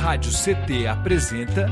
[0.00, 1.66] Rádio CT apresenta.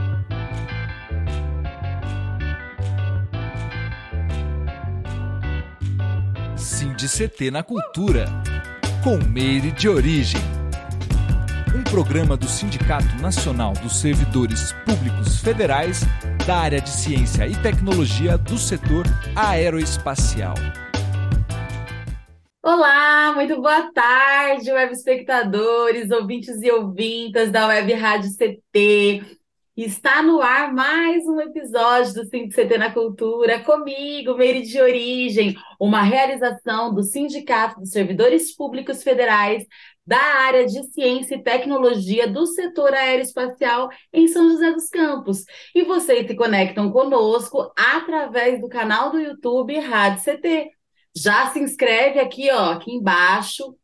[6.97, 8.27] De CT na Cultura,
[9.05, 10.41] com Meire de Origem.
[11.73, 16.01] Um programa do Sindicato Nacional dos Servidores Públicos Federais
[16.45, 19.07] da área de Ciência e Tecnologia do setor
[19.37, 20.55] aeroespacial.
[22.71, 29.23] Olá, muito boa tarde, web espectadores, ouvintes e ouvintas da Web Rádio CT.
[29.75, 36.03] Está no ar mais um episódio do CT na Cultura, comigo, Meire de Origem, uma
[36.03, 39.65] realização do Sindicato dos Servidores Públicos Federais
[40.07, 45.43] da área de Ciência e Tecnologia do setor aeroespacial em São José dos Campos.
[45.75, 50.78] E vocês se conectam conosco através do canal do YouTube Rádio CT.
[51.21, 53.75] Já se inscreve aqui, ó, aqui embaixo.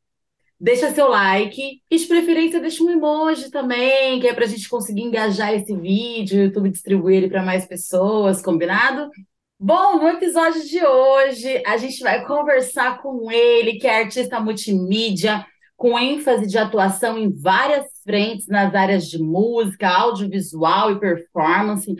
[0.60, 4.68] Deixa seu like e, de preferência, deixa um emoji também, que é para a gente
[4.68, 9.10] conseguir engajar esse vídeo, o YouTube distribuir ele para mais pessoas, combinado?
[9.58, 15.44] Bom, no episódio de hoje, a gente vai conversar com ele, que é artista multimídia,
[15.76, 21.94] com ênfase de atuação em várias frentes nas áreas de música, audiovisual e performance.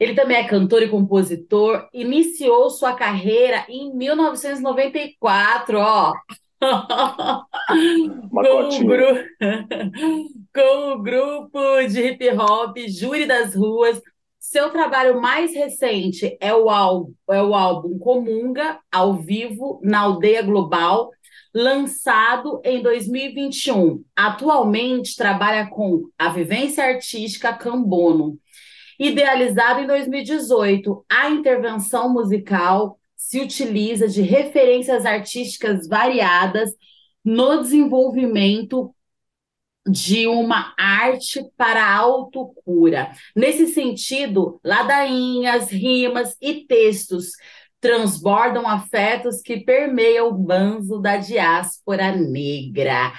[0.00, 6.14] Ele também é cantor e compositor, iniciou sua carreira em 1994, ó.
[8.30, 9.24] com, o gru...
[10.54, 14.00] com o grupo de hip hop Júri das Ruas.
[14.38, 20.40] Seu trabalho mais recente é o, álbum, é o álbum Comunga, ao vivo, na Aldeia
[20.40, 21.10] Global,
[21.54, 24.02] lançado em 2021.
[24.16, 28.38] Atualmente trabalha com a vivência artística Cambono
[29.00, 36.70] Idealizado em 2018, a intervenção musical se utiliza de referências artísticas variadas
[37.24, 38.94] no desenvolvimento
[39.88, 43.10] de uma arte para a autocura.
[43.34, 47.30] Nesse sentido, ladainhas, rimas e textos
[47.80, 53.14] transbordam afetos que permeiam o banzo da diáspora negra.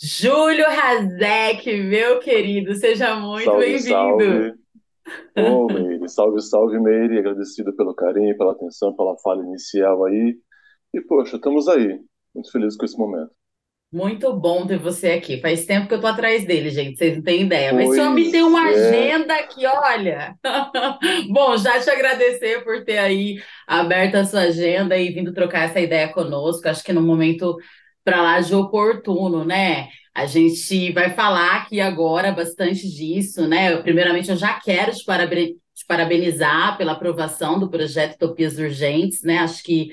[0.00, 4.63] Júlio Razek, meu querido, seja muito bem-vindo.
[5.36, 10.36] Ô, Meire, salve, salve, Meire, agradecido pelo carinho, pela atenção, pela fala inicial aí.
[10.92, 12.00] E, poxa, estamos aí,
[12.34, 13.30] muito felizes com esse momento.
[13.94, 15.40] Muito bom ter você aqui.
[15.40, 17.72] Faz tempo que eu tô atrás dele, gente, vocês não têm ideia.
[17.72, 18.74] Mas esse homem tem uma é.
[18.74, 20.34] agenda que, olha.
[21.30, 25.78] bom, já te agradecer por ter aí aberto a sua agenda e vindo trocar essa
[25.78, 26.68] ideia conosco.
[26.68, 27.56] Acho que no momento
[28.04, 29.88] para lá de oportuno, né?
[30.14, 33.76] A gente vai falar aqui agora bastante disso, né?
[33.78, 39.38] primeiramente, eu já quero te, te parabenizar pela aprovação do projeto Topias Urgentes, né?
[39.38, 39.90] Acho que,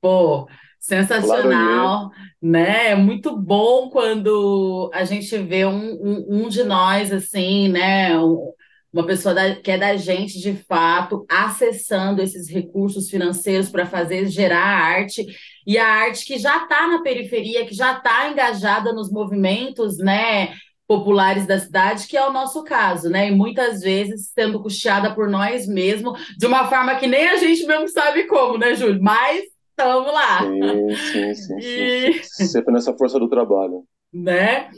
[0.00, 0.48] pô,
[0.80, 2.88] sensacional, claro, né?
[2.88, 8.18] É muito bom quando a gente vê um, um, um de nós, assim, né?
[8.18, 8.52] Um,
[8.92, 14.26] uma pessoa da, que é da gente de fato, acessando esses recursos financeiros para fazer
[14.26, 15.24] gerar arte,
[15.66, 20.54] e a arte que já está na periferia, que já está engajada nos movimentos, né?
[20.90, 23.28] populares da cidade, que é o nosso caso, né?
[23.28, 27.64] E muitas vezes sendo custeada por nós mesmos, de uma forma que nem a gente
[27.64, 29.00] mesmo sabe como, né, Júlio?
[29.00, 30.40] Mas estamos lá.
[30.40, 32.24] Sim, sim, sim, e...
[32.24, 32.44] sim.
[32.44, 33.84] Sempre nessa força do trabalho.
[34.12, 34.68] Né?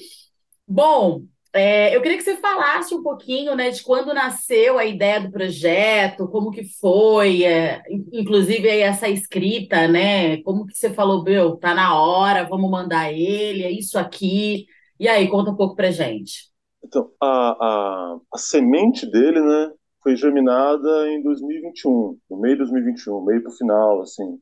[0.69, 1.22] Bom,
[1.55, 5.31] é, eu queria que você falasse um pouquinho, né, de quando nasceu a ideia do
[5.31, 7.83] projeto, como que foi, é,
[8.13, 10.43] inclusive aí essa escrita, né?
[10.43, 14.67] Como que você falou, meu, tá na hora, vamos mandar ele, é isso aqui.
[14.99, 16.51] E aí, conta um pouco pra gente.
[16.83, 23.25] Então, a, a, a semente dele, né, foi germinada em 2021, no meio de 2021,
[23.25, 24.41] meio pro final, assim,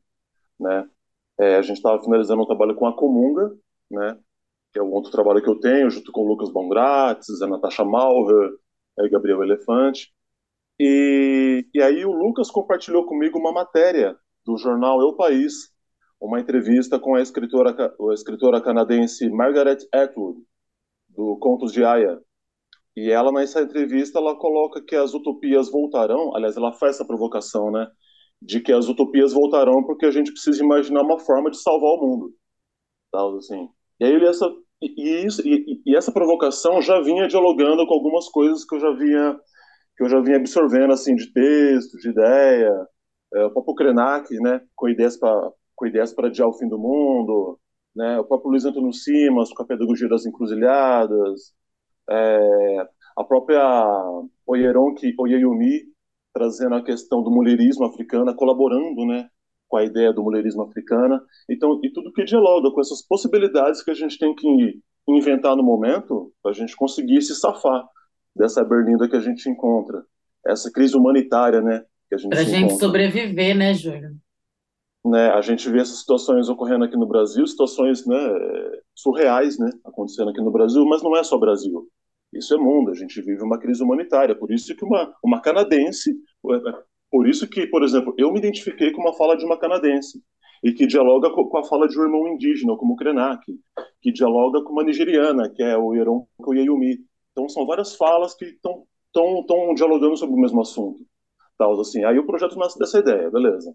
[0.59, 0.88] né?
[1.38, 3.50] É, a gente estava finalizando um trabalho com a Comunga,
[3.91, 4.19] né?
[4.72, 7.84] Que é um outro trabalho que eu tenho, junto com o Lucas Bongrates, a Natasha
[7.84, 8.53] Malher,
[8.98, 10.12] e Gabriel Elefante.
[10.78, 15.70] E, e aí o Lucas compartilhou comigo uma matéria do jornal Eu País,
[16.20, 20.41] uma entrevista com a escritora, a escritora canadense Margaret Atwood,
[21.09, 22.19] do Contos de Aya.
[22.97, 27.71] E ela, nessa entrevista, ela coloca que as utopias voltarão, aliás, ela faz essa provocação,
[27.71, 27.86] né?
[28.42, 32.00] De que as utopias voltarão porque a gente precisa imaginar uma forma de salvar o
[32.00, 32.34] mundo.
[33.12, 33.68] Tal, assim.
[34.00, 34.50] E aí essa
[34.82, 38.92] e, isso, e, e, essa provocação já vinha dialogando com algumas coisas que eu já
[38.92, 39.38] vinha
[39.97, 42.72] que eu já vinha absorvendo assim de texto, de ideia,
[43.34, 46.78] é, o próprio Krenak, né, com ideias para com ideias para adiar o fim do
[46.78, 47.59] mundo,
[47.94, 51.53] né, o próprio Luiz Antônio Simas com a pedagogia das encruzilhadas,
[52.10, 52.86] é,
[53.16, 53.62] a própria
[54.47, 55.84] Oyeronki Oyeyumi
[56.32, 59.28] trazendo a questão do mulherismo africano, colaborando, né,
[59.70, 61.22] com a ideia do mulherismo africana.
[61.48, 65.62] Então, e tudo que dialoga com essas possibilidades que a gente tem que inventar no
[65.62, 67.86] momento para a gente conseguir se safar
[68.34, 70.04] dessa berlinda que a gente encontra,
[70.46, 72.86] essa crise humanitária, né, que a gente Para a gente encontra.
[72.86, 74.16] sobreviver, né, Júlio?
[75.04, 78.18] Né, a gente vê essas situações ocorrendo aqui no Brasil, situações né,
[78.94, 81.88] surreais né, acontecendo aqui no Brasil, mas não é só Brasil.
[82.32, 84.36] Isso é mundo, a gente vive uma crise humanitária.
[84.36, 86.14] Por isso que uma, uma canadense,
[87.10, 90.22] por isso que, por exemplo, eu me identifiquei com uma fala de uma canadense
[90.62, 93.45] e que dialoga com a fala de um irmão indígena, como o Krenak,
[94.01, 96.98] que dialoga com uma nigeriana, que é o Yeronko Yeyumi.
[97.33, 98.86] Então são várias falas que estão
[99.74, 101.04] dialogando sobre o mesmo assunto.
[101.57, 102.04] Tal, assim.
[102.04, 103.74] Aí o projeto nasce dessa ideia, beleza.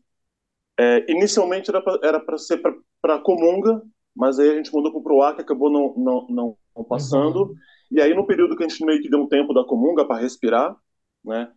[0.78, 1.72] É, inicialmente
[2.04, 2.62] era para ser
[3.02, 3.82] para Comunga,
[4.16, 7.44] mas aí a gente mudou para o Proac, acabou não, não, não passando.
[7.44, 7.56] Uhum.
[7.92, 10.22] E aí, no período que a gente meio que deu um tempo da Comunga para
[10.22, 10.76] respirar,
[11.24, 11.52] né?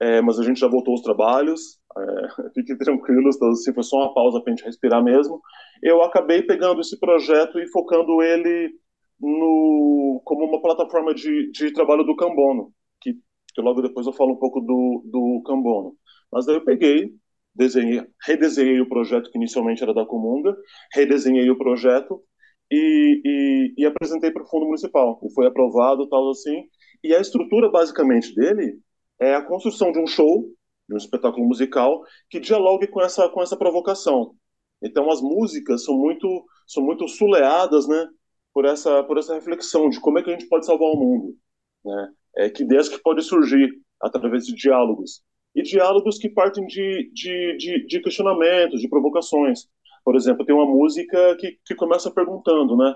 [0.00, 4.14] É, mas a gente já voltou aos trabalhos, é, fiquem tranquilos, assim, foi só uma
[4.14, 5.40] pausa para a gente respirar mesmo.
[5.82, 8.72] Eu acabei pegando esse projeto e focando ele
[9.20, 13.14] no, como uma plataforma de, de trabalho do Cambono, que,
[13.54, 15.96] que logo depois eu falo um pouco do, do Cambono.
[16.30, 17.10] Mas daí eu peguei,
[17.54, 20.54] desenhei, redesenhei o projeto que inicialmente era da Comunga,
[20.92, 22.22] redesenhei o projeto
[22.70, 25.18] e, e, e apresentei para o Fundo Municipal.
[25.24, 26.64] E foi aprovado, tal assim.
[27.02, 28.78] E a estrutura basicamente dele
[29.20, 30.44] é a construção de um show,
[30.88, 34.34] de um espetáculo musical que dialogue com essa com essa provocação.
[34.82, 38.08] Então as músicas são muito são muito suleadas, né,
[38.52, 41.36] por essa por essa reflexão de como é que a gente pode salvar o mundo,
[41.84, 42.12] né?
[42.36, 43.70] É que ideias que podem surgir
[44.00, 45.22] através de diálogos
[45.54, 49.66] e diálogos que partem de, de, de, de questionamentos, de provocações.
[50.04, 52.94] Por exemplo, tem uma música que, que começa perguntando, né?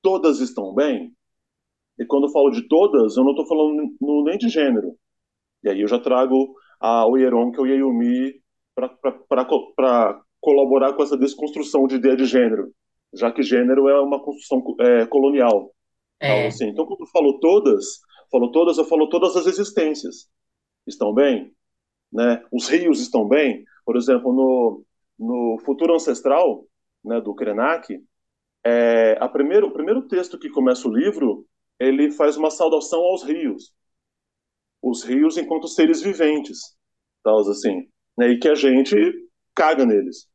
[0.00, 1.12] Todas estão bem?
[1.98, 3.92] E quando eu falo de todas, eu não estou falando
[4.24, 4.96] nem de gênero.
[5.62, 8.40] E aí eu já trago a Oyeron, que é o Yeyumi,
[8.74, 12.72] para colaborar com essa desconstrução de ideia de gênero,
[13.14, 15.72] já que gênero é uma construção é, colonial.
[16.20, 16.28] É.
[16.28, 18.00] Então, assim, então, quando eu falo todas,
[18.30, 20.28] falo todas, eu falo todas as existências.
[20.86, 21.52] Estão bem?
[22.12, 22.42] Né?
[22.52, 23.64] Os rios estão bem?
[23.84, 24.84] Por exemplo, no,
[25.18, 26.64] no Futuro Ancestral,
[27.04, 27.98] né, do Krenak,
[28.64, 31.46] é, a primeiro, o primeiro texto que começa o livro,
[31.78, 33.72] ele faz uma saudação aos rios
[34.88, 36.76] os rios enquanto seres viventes,
[37.22, 38.28] tal assim, né?
[38.28, 38.96] E que a gente
[39.54, 40.28] caga neles.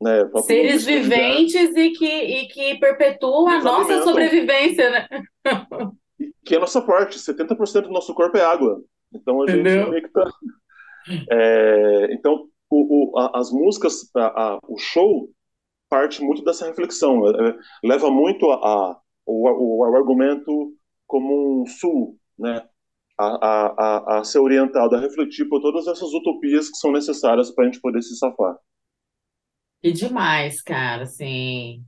[0.00, 0.28] Né?
[0.42, 5.08] Seres viventes e que, e que perpetuam a nossa sobrevivência, né?
[6.44, 8.82] que é a nossa parte, 70% do nosso corpo é água.
[9.12, 9.80] Então a Entendeu?
[9.80, 10.30] gente meio que tá...
[11.30, 15.28] É, então, o, o, a, as músicas, a, a, o show
[15.88, 20.74] parte muito dessa reflexão, é, é leva muito a, o, o, argumento
[21.06, 22.66] como um sul, né?
[23.18, 27.64] A, a, a, ser orientado a refletir por todas essas utopias que são necessárias para
[27.64, 28.56] a gente poder se safar.
[29.82, 31.84] E demais, cara, assim,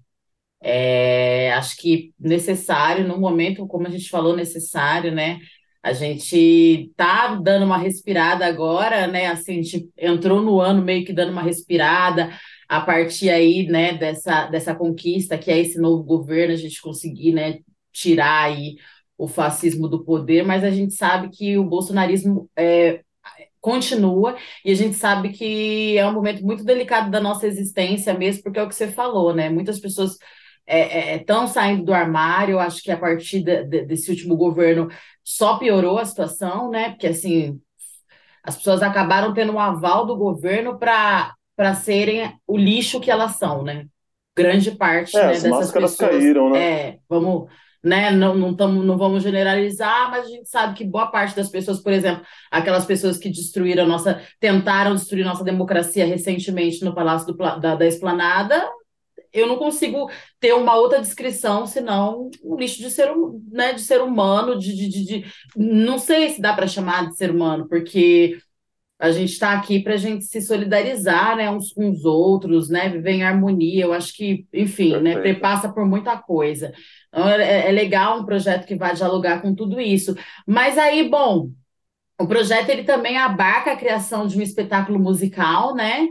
[0.60, 5.38] é, acho que necessário, no momento, como a gente falou, necessário, né?
[5.82, 9.28] A gente tá dando uma respirada agora, né?
[9.28, 12.30] Assim, a gente entrou no ano meio que dando uma respirada
[12.68, 17.32] a partir aí, né, dessa, dessa conquista que é esse novo governo, a gente conseguir,
[17.32, 17.60] né,
[17.92, 18.76] tirar aí
[19.18, 23.00] o fascismo do poder, mas a gente sabe que o bolsonarismo é,
[23.60, 28.42] continua e a gente sabe que é um momento muito delicado da nossa existência mesmo,
[28.42, 29.48] porque é o que você falou, né?
[29.48, 30.16] Muitas pessoas
[30.66, 34.88] estão é, é, saindo do armário, acho que a partir de, de, desse último governo
[35.24, 36.90] só piorou a situação, né?
[36.90, 37.60] Porque assim
[38.42, 43.64] as pessoas acabaram tendo um aval do governo para serem o lixo que elas são,
[43.64, 43.86] né?
[44.36, 45.96] Grande parte é, né, as dessas pessoas.
[45.96, 46.58] caíram, né?
[46.60, 47.48] É, vamos
[47.86, 48.10] né?
[48.10, 51.80] Não, não, tamo, não vamos generalizar, mas a gente sabe que boa parte das pessoas,
[51.80, 57.36] por exemplo, aquelas pessoas que destruíram nossa, tentaram destruir nossa democracia recentemente no Palácio do,
[57.36, 58.68] da, da Esplanada,
[59.32, 63.12] eu não consigo ter uma outra descrição senão um lixo de ser,
[63.52, 65.24] né, de ser humano, de, de, de, de
[65.56, 68.38] não sei se dá para chamar de ser humano, porque
[68.98, 72.88] a gente está aqui para a gente se solidarizar, né, uns com os outros, né,
[72.88, 73.84] viver em harmonia.
[73.84, 76.72] Eu acho que, enfim, né, passa por muita coisa.
[77.08, 80.16] Então, é, é legal um projeto que vai dialogar com tudo isso.
[80.46, 81.50] Mas aí, bom,
[82.18, 86.08] o projeto ele também abarca a criação de um espetáculo musical, né,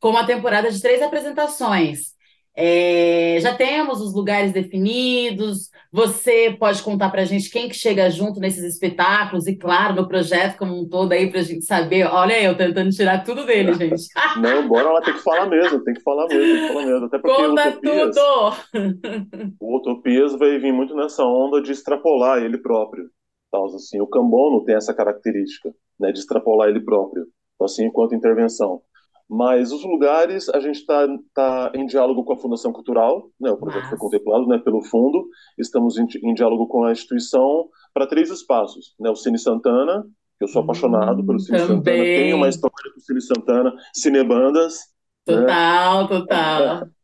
[0.00, 2.13] com uma temporada de três apresentações.
[2.56, 5.70] É, já temos os lugares definidos.
[5.90, 10.06] Você pode contar para a gente quem que chega junto nesses espetáculos e, claro, no
[10.06, 12.04] projeto como um todo aí para a gente saber.
[12.04, 14.04] Olha eu tentando tirar tudo dele, gente.
[14.40, 17.06] Não, bora lá, tem que falar mesmo, tem que falar mesmo, tem que falar mesmo.
[17.06, 19.54] Até porque Conta Utopias, tudo!
[19.60, 23.10] O Utopias vai vir muito nessa onda de extrapolar ele próprio.
[23.50, 27.24] Tal, assim, o Cambono tem essa característica, né, de extrapolar ele próprio.
[27.54, 28.80] Então, assim, enquanto intervenção.
[29.28, 33.56] Mas os lugares, a gente está tá em diálogo com a Fundação Cultural, né, o
[33.56, 35.26] projeto foi contemplado né, pelo fundo,
[35.58, 40.04] estamos em, em diálogo com a instituição para três espaços, né, o Cine Santana,
[40.38, 41.76] que eu sou apaixonado hum, pelo Cine também.
[41.76, 44.78] Santana, tem uma história com o Cine Santana, Cinebandas.
[45.24, 46.08] Total, né?
[46.08, 46.86] total.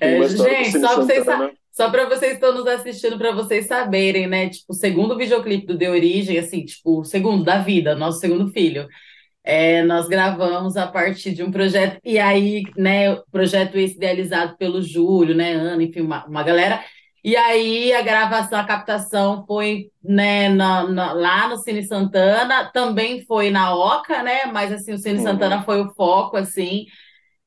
[0.00, 1.26] É, gente, só para vocês,
[1.72, 4.48] só para vocês que estão nos assistindo, para vocês saberem, né?
[4.48, 8.52] Tipo, o segundo videoclipe do De Origem, assim, tipo, o segundo da vida, nosso segundo
[8.52, 8.86] filho.
[9.50, 14.82] É, nós gravamos a partir de um projeto, e aí, né, projeto esse idealizado pelo
[14.82, 16.84] Júlio, né, Ana, enfim, uma, uma galera.
[17.24, 23.24] E aí a gravação, a captação foi né, na, na, lá no Cine Santana, também
[23.24, 24.44] foi na Oca, né?
[24.52, 25.24] Mas assim, o Cine uhum.
[25.24, 26.84] Santana foi o foco, assim.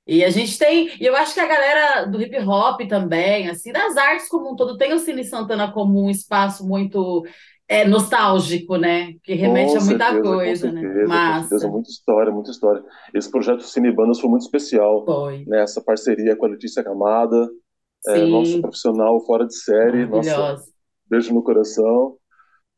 [0.08, 3.72] E a gente tem, e eu acho que a galera do hip hop também, assim,
[3.72, 7.24] das artes como um todo, tem o Cine Santana como um espaço muito
[7.72, 9.14] é nostálgico, né?
[9.24, 10.82] Que remete com a muita certeza, coisa, com né?
[10.82, 11.08] certeza, né?
[11.08, 11.42] Massa.
[11.42, 12.84] Com certeza, muita história, muita história.
[13.14, 15.06] Esse projeto Cinebandas foi muito especial.
[15.06, 15.46] Foi.
[15.46, 15.64] Né?
[15.64, 17.50] Essa parceria com a Letícia Camada,
[18.08, 20.62] é, nosso profissional fora de série, nossa,
[21.10, 22.18] beijo no coração.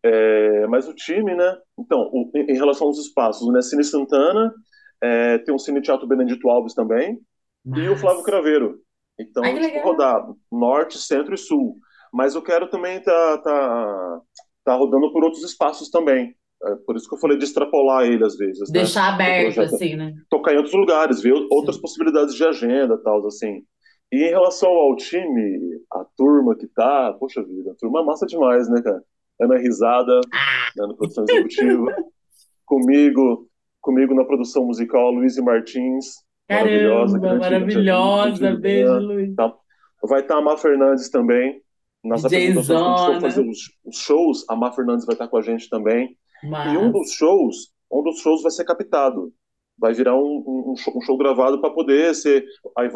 [0.06, 1.58] É, mas o time, né?
[1.80, 3.64] Então, o, em, relação aos espaços, né?
[3.64, 4.54] Cine Santana,
[5.02, 7.20] é, tem o Cine Teatro Benedito Alves também,
[7.66, 8.78] e o Flávio Craveiro.
[9.20, 11.78] Então, Ai, tipo, rodar norte, centro e sul.
[12.14, 14.22] Mas eu quero também estar tá, tá
[14.64, 16.36] tá rodando por outros espaços também.
[16.66, 18.70] É por isso que eu falei de extrapolar ele às vezes.
[18.70, 18.80] Né?
[18.80, 19.26] Deixar né?
[19.26, 20.14] aberto, assim, né?
[20.30, 21.48] Tocar em outros lugares, ver Sim.
[21.52, 23.64] outras possibilidades de agenda tal, assim.
[24.12, 28.26] E em relação ao time, a turma que tá, poxa vida, a turma é massa
[28.26, 29.04] demais, né, cara?
[29.42, 30.70] Ana Risada, ah.
[30.78, 31.96] né, na produção executiva.
[32.66, 33.50] comigo,
[33.82, 36.24] comigo na produção musical, Luiz Martins.
[36.48, 37.20] Caramba, maravilhosa.
[37.20, 38.56] maravilhosa.
[38.56, 39.36] Beijo, Luiz.
[39.36, 39.54] Tá.
[40.04, 41.62] Vai estar tá a Má Fernandes também,
[42.04, 45.38] nas apresentações a gente for fazer os, os, shows, a Má Fernandes vai estar com
[45.38, 46.18] a gente também.
[46.44, 46.74] Mas...
[46.74, 49.32] E um dos shows, um dos shows vai ser captado.
[49.80, 52.46] Vai virar um, um, show, um show, gravado para poder ser.
[52.78, 52.90] Aí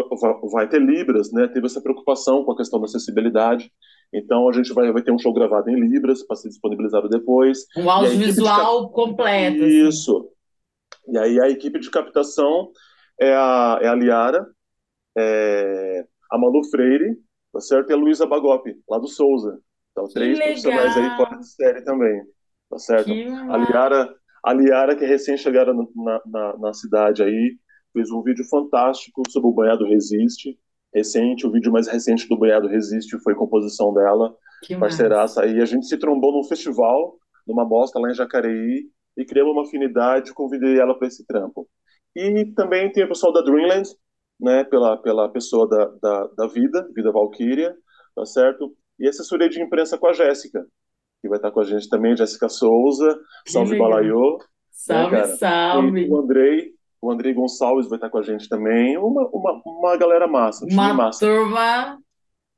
[0.52, 1.48] vai, ter Libras, né?
[1.48, 3.72] Teve essa preocupação com a questão da acessibilidade.
[4.14, 7.66] Então a gente vai, vai ter um show gravado em Libras para ser disponibilizado depois.
[7.76, 8.94] Um audiovisual cap...
[8.94, 9.64] completo.
[9.64, 9.88] Assim.
[9.88, 10.18] Isso.
[10.18, 11.16] Assim.
[11.16, 12.70] E aí a equipe de captação
[13.20, 14.46] é a, é a Liara,
[15.18, 17.18] é a Malu Freire,
[17.58, 17.90] tá certo?
[17.90, 19.60] E a Luísa Bagopi, lá do Souza.
[19.92, 22.22] Então, três profissionais aí fora de série também,
[22.70, 23.10] tá certo?
[23.10, 27.58] A Liara, a Liara, que é recém-chegada na, na, na, cidade aí,
[27.92, 30.56] fez um vídeo fantástico sobre o Banhado Resiste,
[30.94, 35.60] recente, o vídeo mais recente do Banhado Resiste foi composição dela, que parceiraça aí.
[35.60, 38.88] A gente se trombou num festival, numa bosta lá em Jacareí,
[39.18, 41.68] e criamos uma afinidade, convidei ela para esse trampo.
[42.16, 43.90] E também tem o pessoal da Dreamland,
[44.40, 47.76] né, pela, pela pessoa da, da, da Vida, Vida Valkyria,
[48.16, 48.76] tá certo?
[49.00, 50.66] E assessoria de imprensa com a Jéssica,
[51.22, 54.40] que vai estar com a gente também, Jéssica Souza, Salve Balaiô.
[54.72, 56.02] Salve, né, salve.
[56.02, 59.98] E o Andrei, o Andrei Gonçalves vai estar com a gente também, uma, uma, uma
[59.98, 61.26] galera massa, um uma massa.
[61.26, 61.98] turma...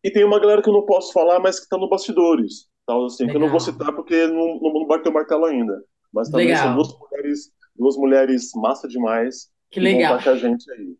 [0.01, 3.05] E tem uma galera que eu não posso falar, mas que está no bastidores, tal,
[3.05, 5.83] assim, que eu não vou citar porque não, não bateu o martelo ainda.
[6.13, 6.63] Mas também Legal.
[6.63, 10.19] são duas mulheres, duas mulheres massa demais, que legal.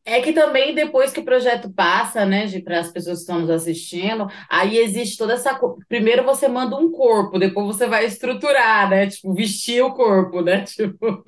[0.06, 3.50] É que também depois que o projeto passa, né, para as pessoas que estão nos
[3.50, 5.60] assistindo, aí existe toda essa.
[5.88, 9.08] Primeiro você manda um corpo, depois você vai estruturar, né?
[9.08, 10.66] Tipo, vestir o corpo, né?
[10.70, 11.24] Tipo,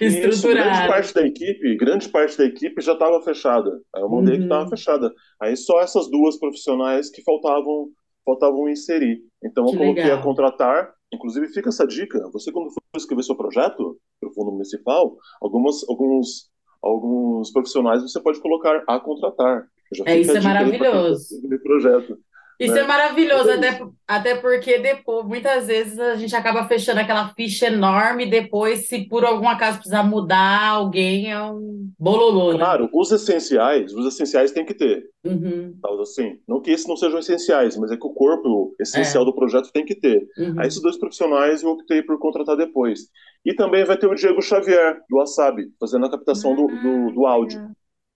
[0.00, 0.64] estruturar.
[0.64, 3.70] Grande parte da equipe, grande parte da equipe já estava fechada.
[3.94, 4.40] Aí eu mandei uhum.
[4.40, 5.12] que estava fechada.
[5.40, 7.88] Aí só essas duas profissionais que faltavam,
[8.24, 9.20] faltavam inserir.
[9.44, 10.18] Então eu que coloquei legal.
[10.18, 10.96] a contratar.
[11.12, 15.86] Inclusive, fica essa dica: você, quando for escrever seu projeto para o Fundo Municipal, algumas,
[15.88, 16.50] alguns
[16.86, 19.66] alguns profissionais você pode colocar a contratar.
[20.04, 21.28] é, isso é maravilhoso.
[21.62, 22.18] Projeto.
[22.58, 22.80] Isso né?
[22.80, 27.66] é maravilhoso, é até, até porque depois, muitas vezes a gente acaba fechando aquela ficha
[27.66, 32.52] enorme, depois, se por algum acaso precisar mudar alguém, é um bololô.
[32.52, 32.58] Né?
[32.58, 35.04] Claro, os essenciais, os essenciais tem que ter.
[35.24, 35.74] Uhum.
[36.00, 39.26] Assim, não que esses não sejam essenciais, mas é que o corpo essencial é.
[39.26, 40.26] do projeto tem que ter.
[40.38, 40.58] Uhum.
[40.58, 43.08] Aí esses dois profissionais eu optei por contratar depois.
[43.44, 47.26] E também vai ter o Diego Xavier, do Wasabi, fazendo a captação do, do, do
[47.26, 47.70] áudio.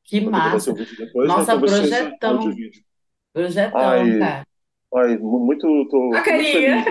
[0.04, 0.72] Que massa.
[0.72, 1.60] Depois, Nossa, né?
[1.60, 2.40] projetão.
[3.32, 4.46] Projetão, ai, cara.
[4.92, 5.88] Ai, muito.
[5.88, 6.84] Tô, a carinha.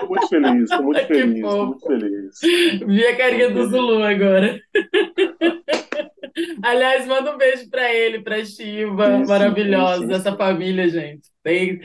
[0.00, 2.38] Tô muito feliz, tô muito feliz, tô muito feliz.
[2.86, 4.58] Vi a carinha do Zulu agora.
[6.62, 11.28] Aliás, manda um beijo para ele, para Shiva, isso, maravilhosa, isso, essa família, gente.
[11.42, 11.80] Tem,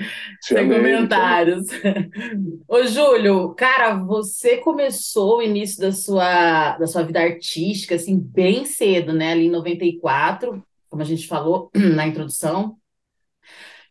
[0.48, 1.66] tem comentários.
[2.68, 8.66] Ô, Júlio, cara, você começou o início da sua, da sua vida artística, assim, bem
[8.66, 9.32] cedo, né?
[9.32, 12.78] Ali em 94, como a gente falou na introdução.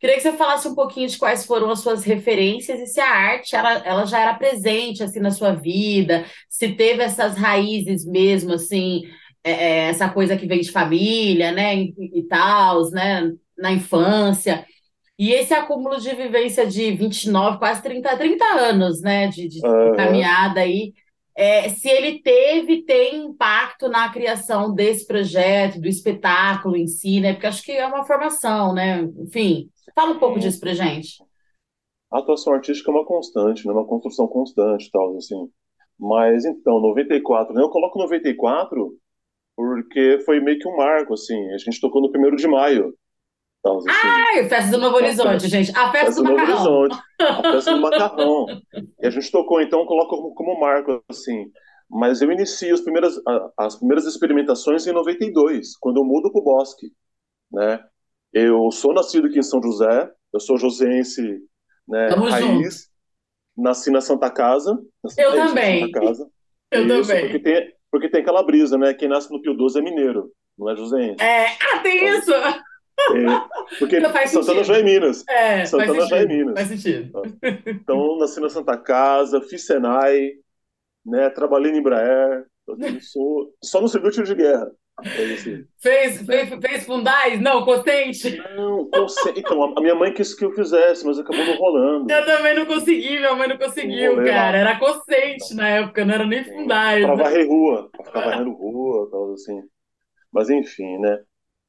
[0.03, 3.09] Queria que você falasse um pouquinho de quais foram as suas referências e se a
[3.09, 8.53] arte ela, ela já era presente assim na sua vida, se teve essas raízes mesmo
[8.53, 9.03] assim
[9.45, 14.67] é, é, essa coisa que vem de família, né, e, e tal, né, na infância.
[15.17, 19.95] E esse acúmulo de vivência de 29, quase 30, 30 anos, né, de, de Aham.
[19.95, 20.93] caminhada aí,
[21.35, 27.33] é, se ele teve, tem impacto na criação desse projeto, do espetáculo em si, né?
[27.33, 29.03] Porque acho que é uma formação, né?
[29.19, 31.23] Enfim, fala um pouco disso pra gente.
[32.11, 33.73] A atuação artística é uma constante, né?
[33.73, 35.49] Uma construção constante, tal, assim.
[35.99, 37.63] Mas então, 94, né?
[37.63, 38.95] Eu coloco 94
[39.57, 41.51] porque foi meio que um marco, assim.
[41.53, 42.95] A gente tocou no primeiro de maio,
[43.63, 43.89] tal, assim.
[43.91, 45.71] Ai, Festa do Novo Horizonte, gente.
[45.77, 46.73] A festa festa do do Novo macarrão.
[46.73, 48.47] Horizonte, a festa do macarrão.
[49.01, 51.47] E a gente tocou, então, coloco como, como marco, assim.
[51.91, 53.15] Mas eu inicio as primeiras,
[53.59, 56.87] as primeiras experimentações em 92, quando eu mudo para o Bosque,
[57.53, 57.83] né?
[58.33, 61.23] Eu sou nascido aqui em São José, eu sou josense,
[61.87, 62.33] né, Tamo junto.
[62.33, 62.89] raiz,
[63.55, 64.79] nasci na Santa Casa,
[65.19, 65.81] Eu também.
[65.87, 66.31] Santa Casa.
[66.71, 67.43] Eu Isso, porque também.
[67.43, 68.95] tem, porque tem aquela brisa, né?
[68.95, 71.23] Quem nasce no Pio 12 é mineiro, não é josense.
[71.23, 72.33] É, ah, tem Então, isso!
[73.01, 74.83] É, porque Não Santana já é.
[74.83, 75.25] Minas.
[75.29, 76.55] É, Santana já é sentido.
[76.55, 76.83] Faz Minas.
[76.83, 77.23] sentido.
[77.67, 80.33] Então, nasci na Santa Casa, fiz Senai,
[81.05, 81.31] né?
[81.31, 84.71] Trabalhei na Embraer, eu sou, só não servi o tiro de guerra.
[85.17, 85.65] Coisa assim.
[85.81, 87.41] Fez, fez, fez fundais?
[87.41, 88.37] Não, Costente?
[88.55, 92.13] Não, conse- então, a minha mãe quis que eu fizesse, mas acabou não rolando.
[92.13, 94.51] Eu também não consegui, minha mãe não conseguiu, rolê cara.
[94.53, 94.59] lá.
[94.59, 97.23] Era Costente na época, não era nem fundais, pra né?
[97.25, 99.61] varrer rua, pra ficar varrendo rua, tal, assim.
[100.31, 101.21] Mas enfim, né?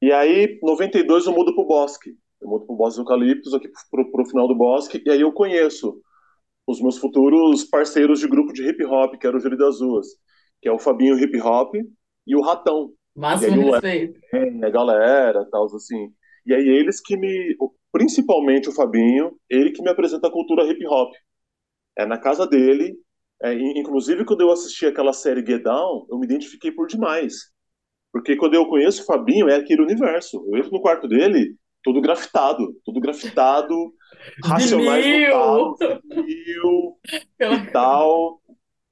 [0.06, 2.10] E aí, 92 eu mudo pro Bosque.
[2.40, 5.32] Eu mudo pro Bosque dos Eucaliptos, aqui pro, pro final do Bosque, e aí eu
[5.32, 6.00] conheço
[6.66, 10.06] os meus futuros parceiros de grupo de hip hop, que era o Júlio das Ruas,
[10.62, 11.74] que é o Fabinho Hip Hop
[12.26, 12.92] e o Ratão.
[13.16, 14.20] Máximo respeito.
[14.32, 16.12] Len, a galera, tal, assim.
[16.46, 17.56] E aí eles que me,
[17.92, 21.12] principalmente o Fabinho, ele que me apresenta a cultura hip hop.
[21.98, 22.96] É na casa dele,
[23.42, 27.52] é, in- inclusive quando eu assisti aquela série Get Down, eu me identifiquei por demais.
[28.14, 30.46] Porque quando eu conheço o Fabinho, é aquele universo.
[30.46, 33.92] Eu entro no quarto dele, todo grafitado, todo grafitado,
[34.44, 35.76] racionais total,
[36.08, 36.96] vinil
[37.40, 38.40] e tal.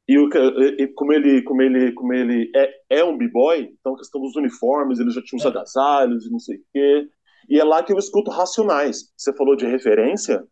[0.09, 0.29] E, o,
[0.77, 4.35] e- como ele, como ele, como ele é, é um b-boy, então a questão dos
[4.35, 7.09] uniformes, ele já tinha uns agasalhos e não sei o quê.
[7.49, 9.13] E é lá que eu escuto Racionais.
[9.17, 10.45] Você falou de referência,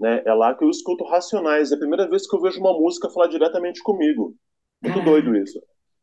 [0.00, 0.24] né?
[0.26, 1.70] É lá que eu escuto Racionais.
[1.70, 4.34] É a primeira vez que eu vejo uma música falar diretamente comigo.
[4.82, 5.04] Muito Caraca.
[5.04, 5.60] doido isso.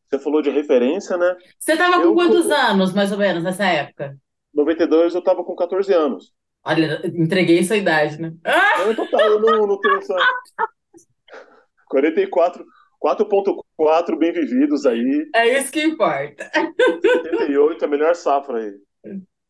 [0.08, 1.36] Você falou de referência, né?
[1.58, 4.16] Você tava com quantos anos, mais ou menos, nessa época?
[4.54, 6.32] 92, eu tava com 14 anos.
[6.64, 8.32] Olha, entreguei sua idade, né?
[8.44, 10.14] Ah, Eu, total, eu não, não tenho essa.
[11.88, 12.64] 44,
[13.00, 15.28] 4.4 bem vividos aí.
[15.34, 16.50] é isso que importa.
[16.52, 18.72] 78, a melhor safra aí.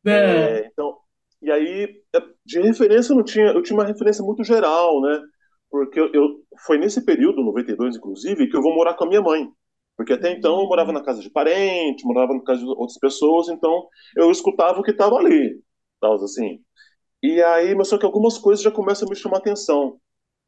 [0.05, 0.13] Não.
[0.13, 0.97] É, então,
[1.43, 5.21] e aí, é, de referência eu não tinha, eu tinha uma referência muito geral, né?
[5.71, 6.29] Porque eu, eu-
[6.67, 9.49] foi nesse período, 92 inclusive, que eu vou morar com a minha mãe.
[9.97, 13.49] Porque até então eu morava na casa de parente, morava na casa de outras pessoas,
[13.49, 15.59] então eu escutava o que estava ali,
[16.01, 16.61] tal, assim.
[17.23, 19.99] E aí, mas só que algumas coisas já começam a me chamar atenção,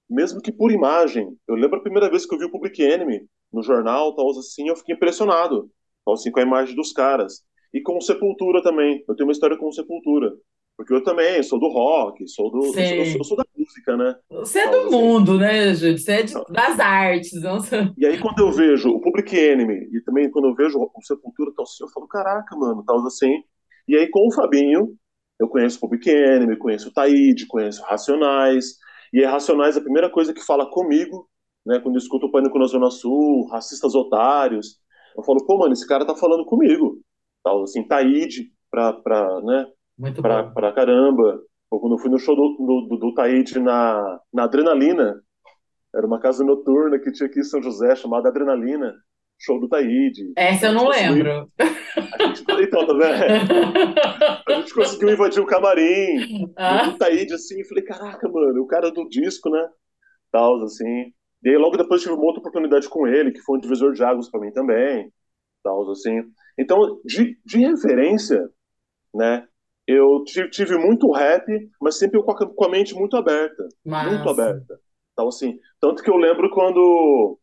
[0.09, 1.35] mesmo que por imagem.
[1.49, 4.69] Eu lembro a primeira vez que eu vi o Public Enemy no jornal, tal, assim,
[4.69, 5.71] eu fiquei impressionado,
[6.05, 7.43] tal, assim, com a imagem dos caras.
[7.73, 9.05] E com Sepultura também.
[9.09, 10.35] Eu tenho uma história com Sepultura.
[10.77, 14.17] Porque eu também sou do rock, sou do, eu sou, eu sou da música, né?
[14.31, 14.91] Você é do assim.
[14.91, 15.99] mundo, né, Júlio?
[15.99, 17.41] Você é de- das artes.
[17.43, 17.93] Não sei.
[17.97, 21.53] E aí, quando eu vejo o Public Enemy e também quando eu vejo o Sepultura,
[21.55, 23.43] tal, assim, eu falo, caraca, mano, tal, assim.
[23.87, 24.95] E aí, com o Fabinho,
[25.41, 28.77] eu conheço o Public Enemy, conheço o Taíde, conheço Racionais.
[29.13, 31.29] E aí, Racionais, a primeira coisa que fala comigo,
[31.67, 34.79] né, quando eu escuto o Pânico na Zona Sul, Racistas Otários,
[35.17, 37.01] eu falo, pô, mano, esse cara tá falando comigo.
[37.43, 40.53] Tal, assim, Taíde, pra, pra, né, Muito pra, bom.
[40.53, 41.41] pra caramba.
[41.71, 45.21] Ou quando eu fui no show do, do, do, do Taíde na, na Adrenalina,
[45.95, 48.95] era uma casa noturna que tinha aqui em São José, chamada Adrenalina,
[49.39, 50.33] show do Taíde.
[50.37, 51.53] Essa eu não conseguiu- lembro.
[51.59, 54.43] a gente- então, tá vendo?
[54.49, 58.67] A gente conseguiu invadir o camarim Ah, do Taíde, assim, e falei, caraca, mano, o
[58.67, 59.69] cara do disco, né?
[60.33, 61.13] Tal, assim.
[61.45, 64.03] E aí logo depois tive uma outra oportunidade com ele, que foi um divisor de
[64.03, 65.13] águas pra mim também,
[65.63, 66.23] tal, assim.
[66.59, 68.43] Então, de, de referência,
[69.15, 69.47] né?
[69.88, 70.22] Eu
[70.53, 71.46] tive, muito rap,
[71.81, 74.31] mas sempre com a, mente muito aberta, muito massa.
[74.31, 74.81] aberta.
[75.14, 77.38] Então, assim, tanto que eu lembro quando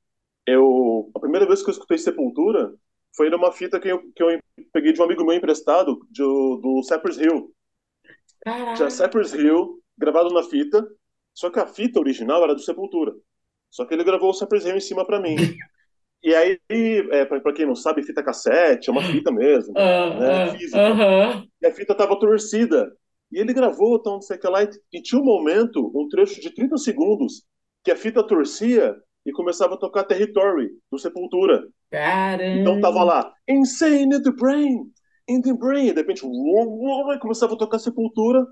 [0.45, 2.71] eu a primeira vez que eu escutei Sepultura
[3.17, 4.39] foi numa fita que eu, que eu
[4.71, 7.51] peguei de um amigo meu emprestado de, do Cypress Hill.
[8.75, 8.91] Tinha.
[8.91, 10.87] Cypress Hill gravado na fita,
[11.33, 13.11] só que a fita original era do Sepultura.
[13.71, 15.35] Só que ele gravou o Cypress Hill em cima pra mim.
[16.25, 16.59] E aí,
[17.11, 20.43] é, pra, pra quem não sabe, fita cassete é uma fita mesmo, né?
[20.43, 20.79] Ah, Física.
[20.79, 21.47] ah, aham.
[21.61, 22.91] E a fita tava torcida.
[23.31, 26.07] E ele gravou, então, não sei o que lá, e, e tinha um momento, um
[26.09, 27.43] trecho de 30 segundos,
[27.83, 31.63] que a fita torcia e começava a tocar Territory, do Sepultura.
[31.91, 32.59] Caramba!
[32.59, 34.91] Então tava lá, Insane in the Brain,
[35.29, 35.89] in the Brain.
[35.89, 36.23] E de repente,
[37.21, 38.43] começava a tocar Sepultura.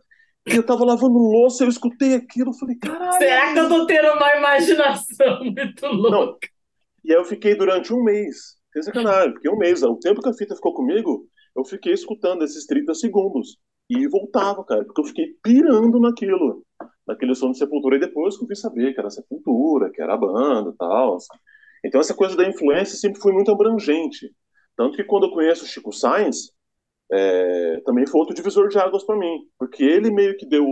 [0.45, 3.13] E eu tava lavando louça, eu escutei aquilo, falei, caralho.
[3.13, 6.52] Será que eu tô tendo uma imaginação muito louca?
[7.03, 9.83] E aí eu fiquei durante um mês, sem sacanagem, fiquei um mês.
[9.83, 13.57] O tempo que a fita ficou comigo, eu fiquei escutando esses 30 segundos.
[13.89, 16.63] E voltava, cara, porque eu fiquei pirando naquilo,
[17.05, 17.97] naquele som de Sepultura.
[17.97, 21.17] E depois que eu fui saber que era Sepultura, que era a banda e tal.
[21.17, 21.27] Assim.
[21.85, 24.33] Então essa coisa da influência sempre foi muito abrangente.
[24.75, 26.51] Tanto que quando eu conheço o Chico Sainz,
[27.11, 30.65] é, também foi outro divisor de águas para mim, porque ele meio que deu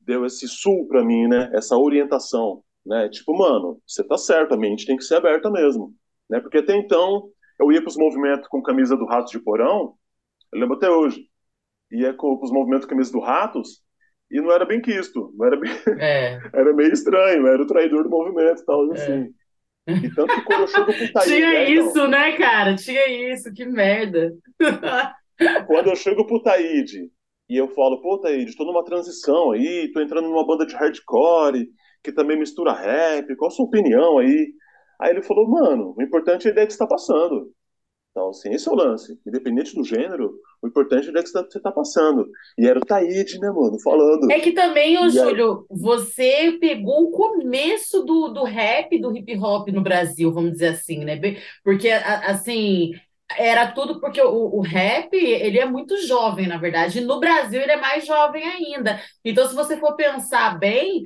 [0.00, 1.50] deu esse sul para mim, né?
[1.54, 3.08] Essa orientação, né?
[3.08, 5.94] Tipo, mano, você tá certo, a mente tem que ser aberta mesmo,
[6.28, 6.40] né?
[6.40, 7.28] Porque até então
[7.60, 9.94] eu ia para os movimentos com camisa do Ratos de Porão,
[10.52, 11.26] eu lembro até hoje,
[11.90, 13.82] ia com os movimentos com camisa do Ratos
[14.30, 16.40] e não era bem quisto, não era bem, é.
[16.52, 18.94] era meio estranho, era o traidor do movimento e tal, é.
[18.94, 19.34] assim.
[19.86, 21.34] E tanto que quando eu chego pro Taíde...
[21.34, 22.76] Tinha né, isso, então, né, cara?
[22.76, 24.32] Tinha isso, que merda.
[25.66, 27.10] quando eu chego pro Taíde
[27.48, 31.68] e eu falo, pô, Taíde, tô numa transição aí, tô entrando numa banda de hardcore,
[32.02, 34.52] que também mistura rap, qual a sua opinião aí?
[35.00, 37.52] Aí ele falou, mano, o importante é a ideia que você tá passando.
[38.12, 39.18] Então, assim, esse é o lance.
[39.26, 42.28] Independente do gênero, o importante é que você está passando.
[42.58, 44.30] E era o Taíde, né, mano, falando.
[44.30, 45.78] É que também, ô, Júlio, aí...
[45.80, 51.04] você pegou o começo do, do rap, do hip hop no Brasil, vamos dizer assim,
[51.04, 51.18] né?
[51.64, 52.92] Porque, assim,
[53.38, 56.98] era tudo porque o, o rap, ele é muito jovem, na verdade.
[56.98, 59.00] E no Brasil, ele é mais jovem ainda.
[59.24, 61.04] Então, se você for pensar bem,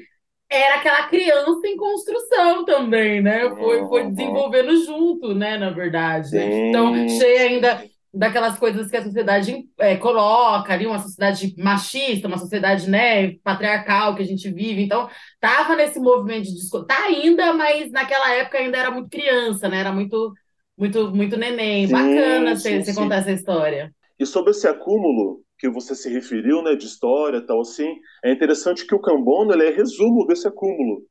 [0.49, 3.49] era aquela criança em construção também, né?
[3.57, 4.11] Foi, foi uhum.
[4.13, 5.59] desenvolvendo junto, né?
[5.59, 6.35] Na verdade.
[6.35, 6.69] Né?
[6.69, 12.39] Então, cheia ainda daquelas coisas que a sociedade é, coloca ali, uma sociedade machista, uma
[12.39, 14.83] sociedade né, patriarcal que a gente vive.
[14.83, 19.69] Então, tava nesse movimento de disco, tá ainda, mas naquela época ainda era muito criança,
[19.69, 19.81] né?
[19.81, 20.33] Era muito,
[20.79, 21.87] muito, muito neném.
[21.87, 23.93] Sim, Bacana você, você contar essa história.
[24.19, 28.87] E sobre esse acúmulo que você se referiu, né, de história tal assim, é interessante
[28.87, 31.03] que o Cambono ele é resumo desse acúmulo,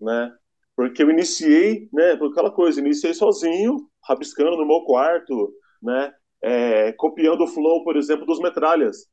[0.00, 0.32] né?
[0.76, 6.92] Porque eu iniciei, né, por aquela coisa, iniciei sozinho, rabiscando no meu quarto, né, é,
[6.92, 9.08] copiando o flow, por exemplo, dos metralhas.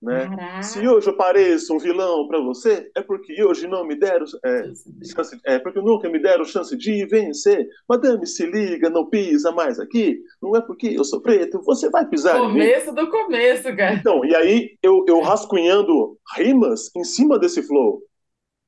[0.00, 0.62] Né?
[0.62, 4.72] Se hoje eu pareço um vilão para você, é porque hoje não me deram é,
[5.04, 7.66] chance, é porque nunca me deram chance de vencer.
[7.88, 10.20] Madame, se liga, não pisa mais aqui.
[10.40, 12.38] Não é porque eu sou preto, você vai pisar.
[12.38, 13.94] Começo do começo, cara.
[13.94, 18.02] Então, e aí eu, eu rascunhando rimas em cima desse flow.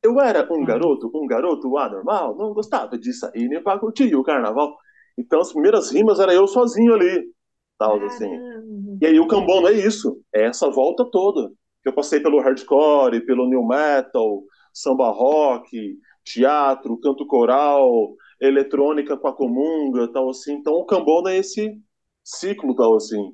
[0.02, 0.64] Eu era um hum.
[0.64, 4.74] garoto, um garoto anormal, não gostava de sair nem para curtir o carnaval.
[5.18, 7.24] Então as primeiras rimas era eu sozinho ali,
[7.78, 8.30] tal assim.
[9.00, 11.52] E aí o Cambono é isso, é essa volta toda.
[11.84, 19.34] Eu passei pelo hardcore, pelo new metal, samba rock, teatro, canto coral, eletrônica com a
[19.34, 20.54] comunga, tal assim.
[20.54, 21.80] Então o Cambono é esse
[22.24, 23.32] ciclo, tal assim.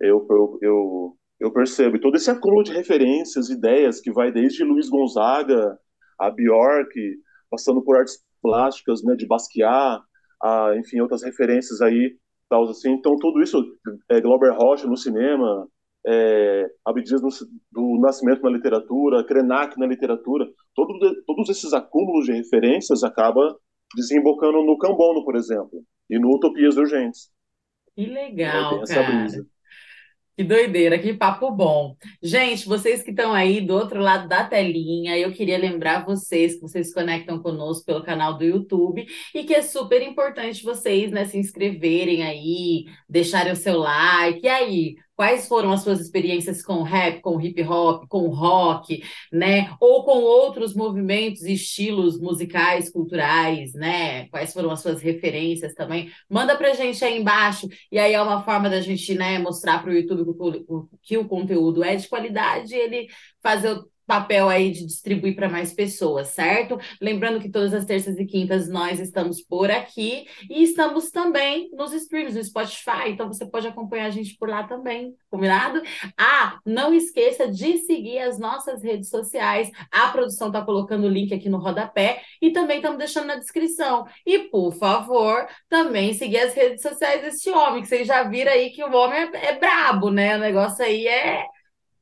[0.00, 1.96] Eu, eu, eu, eu percebo.
[1.96, 5.78] E todo esse acúmulo de referências, ideias, que vai desde Luiz Gonzaga,
[6.18, 6.94] a Bjork,
[7.50, 10.02] passando por artes plásticas, né, de Basquiat,
[10.42, 12.16] a, enfim, outras referências aí
[12.52, 12.92] tal, assim.
[12.92, 13.64] Então, tudo isso,
[14.10, 15.66] é, Glauber Rocha no cinema,
[16.06, 17.30] é, Abdias no,
[17.70, 20.92] do Nascimento na literatura, Krenak na literatura, todo,
[21.26, 23.56] todos esses acúmulos de referências acaba
[23.96, 27.30] desembocando no Cambono, por exemplo, e no Utopias Urgentes.
[27.94, 29.26] Que legal, cara.
[30.34, 31.94] Que doideira, que papo bom.
[32.22, 36.62] Gente, vocês que estão aí do outro lado da telinha, eu queria lembrar vocês que
[36.62, 41.26] vocês se conectam conosco pelo canal do YouTube e que é super importante vocês, né,
[41.26, 44.40] se inscreverem aí, deixarem o seu like.
[44.42, 49.74] E aí, Quais foram as suas experiências com rap, com hip hop, com rock, né?
[49.80, 54.28] Ou com outros movimentos e estilos musicais, culturais, né?
[54.28, 56.10] Quais foram as suas referências também?
[56.28, 57.68] Manda pra gente aí embaixo.
[57.90, 60.34] E aí é uma forma da gente, né, mostrar para o YouTube
[61.02, 63.08] que o conteúdo é de qualidade ele
[63.42, 63.78] fazer
[64.12, 66.78] papel aí de distribuir para mais pessoas, certo?
[67.00, 71.94] Lembrando que todas as terças e quintas nós estamos por aqui e estamos também nos
[71.94, 75.80] streams do Spotify, então você pode acompanhar a gente por lá também, combinado?
[76.18, 79.70] Ah, não esqueça de seguir as nossas redes sociais.
[79.90, 84.06] A produção está colocando o link aqui no rodapé e também estamos deixando na descrição.
[84.26, 88.68] E, por favor, também seguir as redes sociais desse homem, que vocês já viram aí
[88.68, 90.36] que o homem é, é brabo, né?
[90.36, 91.46] O negócio aí é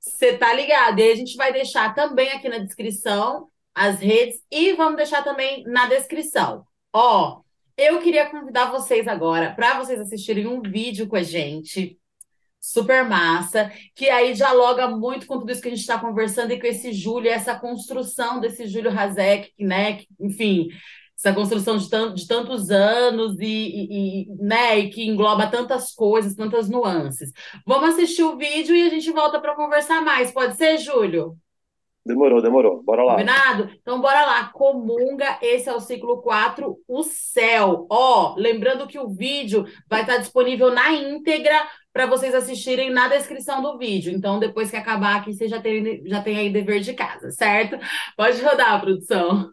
[0.00, 0.98] você tá ligado?
[0.98, 5.62] E a gente vai deixar também aqui na descrição as redes e vamos deixar também
[5.64, 6.64] na descrição.
[6.92, 7.42] Ó,
[7.76, 11.98] eu queria convidar vocês agora para vocês assistirem um vídeo com a gente.
[12.62, 16.60] Super massa, que aí dialoga muito com tudo isso que a gente está conversando e
[16.60, 20.00] com esse Júlio, essa construção desse Júlio Razek, né?
[20.20, 20.68] Enfim,
[21.22, 25.92] essa construção de, tant, de tantos anos e, e, e, né, e que engloba tantas
[25.92, 27.30] coisas, tantas nuances.
[27.66, 30.32] Vamos assistir o vídeo e a gente volta para conversar mais.
[30.32, 31.36] Pode ser, Júlio?
[32.06, 32.82] Demorou, demorou.
[32.82, 33.12] Bora lá.
[33.12, 33.70] Combinado?
[33.82, 34.46] Então, bora lá.
[34.46, 37.86] Comunga, esse é o ciclo 4, o céu.
[37.90, 43.60] Ó, lembrando que o vídeo vai estar disponível na íntegra para vocês assistirem na descrição
[43.60, 44.10] do vídeo.
[44.10, 47.76] Então, depois que acabar aqui, você já tem, já tem aí dever de casa, certo?
[48.16, 49.52] Pode rodar, produção.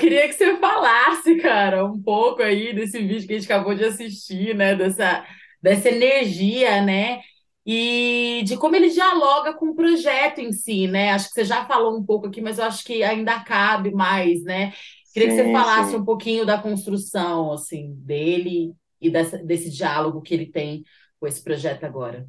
[0.00, 3.84] queria que você falasse, cara, um pouco aí desse vídeo que a gente acabou de
[3.84, 4.74] assistir, né?
[4.74, 5.24] Dessa,
[5.62, 7.20] dessa energia, né?
[7.64, 11.12] E de como ele dialoga com o projeto em si, né?
[11.12, 14.42] Acho que você já falou um pouco aqui, mas eu acho que ainda cabe mais,
[14.42, 14.72] né?
[15.12, 15.96] Queria sim, que você falasse sim.
[15.96, 20.82] um pouquinho da construção, assim, dele e dessa, desse diálogo que ele tem
[21.18, 22.26] com esse projeto agora.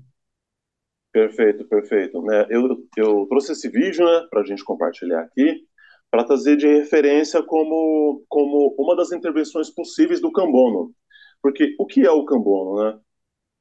[1.12, 2.21] Perfeito, perfeito.
[2.21, 5.65] Né, eu, eu trouxe esse vídeo né, para a gente compartilhar aqui,
[6.12, 10.93] para trazer de referência como, como uma das intervenções possíveis do Cambono.
[11.41, 12.84] Porque o que é o Cambono?
[12.84, 13.00] Né?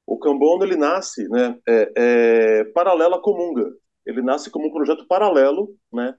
[0.04, 3.72] O Cambono ele nasce né, é, é, paralelo à Comunga.
[4.04, 6.12] Ele nasce como um projeto paralelo né,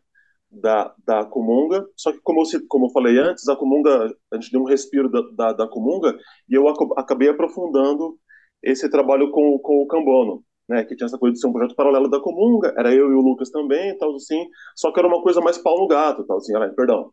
[0.50, 4.52] da, da Comunga, só que como eu, como eu falei antes, a Comunga, a gente
[4.52, 6.17] deu um respiro da, da, da Comunga
[6.48, 6.67] e eu
[6.98, 8.17] acabei aprofundando
[8.63, 11.76] esse trabalho com, com o Cambono né, que tinha essa coisa de ser um projeto
[11.76, 14.45] paralelo da Comunga, era eu e o Lucas também, tal assim,
[14.76, 17.12] só que era uma coisa mais pau no gato, tal assim, perdão,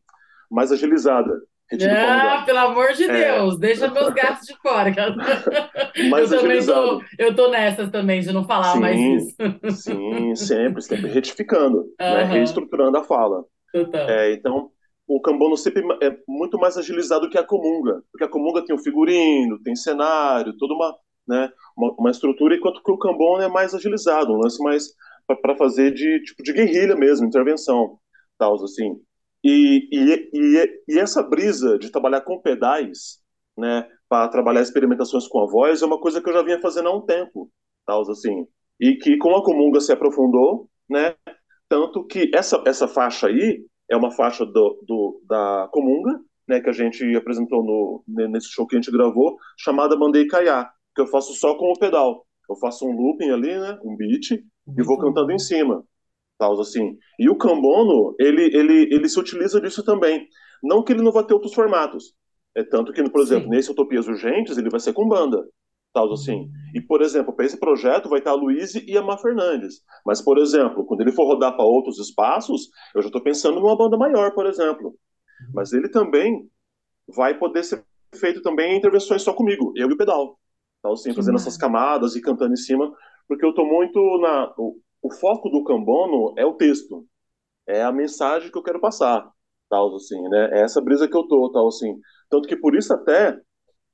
[0.50, 1.32] mais agilizada.
[1.70, 3.34] Ah, pelo amor de é.
[3.34, 4.90] Deus, deixa meus gatos de fora.
[6.10, 9.36] mais eu também tô, eu tô nessas também de não falar sim, mais isso.
[9.82, 11.94] sim, sempre, sempre retificando, uhum.
[11.98, 13.44] né, reestruturando a fala.
[13.74, 14.70] É, então,
[15.06, 18.82] o Cambono sempre é muito mais agilizado que a Comunga, porque a Comunga tem o
[18.82, 20.96] figurino, tem cenário, toda uma,
[21.28, 24.94] né, uma, uma estrutura, enquanto que o Cambono é mais agilizado, um lance mais
[25.42, 27.98] para fazer de tipo de guerrilha mesmo, intervenção,
[28.38, 28.98] tal assim.
[29.44, 33.20] E, e, e, e, essa brisa de trabalhar com pedais,
[33.56, 36.88] né, para trabalhar experimentações com a voz, é uma coisa que eu já vinha fazendo
[36.88, 37.50] há um tempo,
[37.86, 38.46] tal assim.
[38.80, 41.14] E que com a Comunga se aprofundou, né,
[41.68, 46.70] tanto que essa, essa faixa aí é uma faixa do, do da Comunga, né, que
[46.70, 51.06] a gente apresentou no, nesse show que a gente gravou, chamada Mandei Caiá, que eu
[51.06, 52.26] faço só com o pedal.
[52.50, 55.84] Eu faço um looping ali, né, um beat, e vou cantando em cima,
[56.36, 56.96] tal assim.
[57.18, 60.26] E o Cambono, ele, ele, ele se utiliza disso também.
[60.60, 62.14] Não que ele não vá ter outros formatos.
[62.56, 63.50] É tanto que, por exemplo, Sim.
[63.50, 65.46] nesse Utopias Urgentes, ele vai ser com banda
[65.92, 66.40] tal assim.
[66.40, 66.50] Uhum.
[66.74, 69.80] E, por exemplo, para esse projeto vai estar a Luíse e a Má Fernandes.
[70.04, 73.76] Mas, por exemplo, quando ele for rodar para outros espaços, eu já estou pensando numa
[73.76, 74.88] banda maior, por exemplo.
[74.88, 75.52] Uhum.
[75.54, 76.48] Mas ele também
[77.14, 77.84] vai poder ser
[78.14, 80.38] feito também em intervenções só comigo, eu e o pedal.
[80.82, 82.92] Tal assim, fazendo essas camadas e cantando em cima,
[83.26, 84.52] porque eu estou muito na...
[84.56, 87.06] O, o foco do Cambono é o texto,
[87.66, 89.28] é a mensagem que eu quero passar,
[89.68, 90.50] tal assim, né?
[90.52, 91.94] É essa brisa que eu tô, tal assim.
[92.28, 93.38] Tanto que por isso até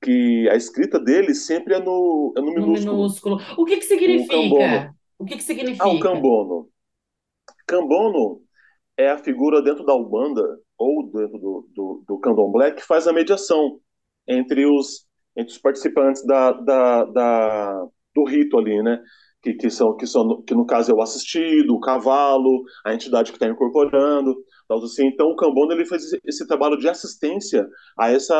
[0.00, 2.92] que a escrita dele sempre é no, é no minúsculo.
[2.92, 3.38] No minúsculo.
[3.58, 4.94] O que que significa?
[5.18, 5.84] O que que significa?
[5.84, 6.68] Ah, o cambono.
[7.66, 8.42] Cambono
[8.96, 10.42] é a figura dentro da Ubanda
[10.76, 13.80] ou dentro do, do, do candomblé que faz a mediação
[14.26, 19.00] entre os, entre os participantes da, da, da, do rito ali, né?
[19.42, 23.30] Que, que, são, que, são, que no caso é o assistido, o cavalo, a entidade
[23.30, 24.34] que está incorporando.
[24.70, 25.06] Assim.
[25.06, 27.66] Então, o Cambono ele faz esse trabalho de assistência
[27.98, 28.34] a, essa,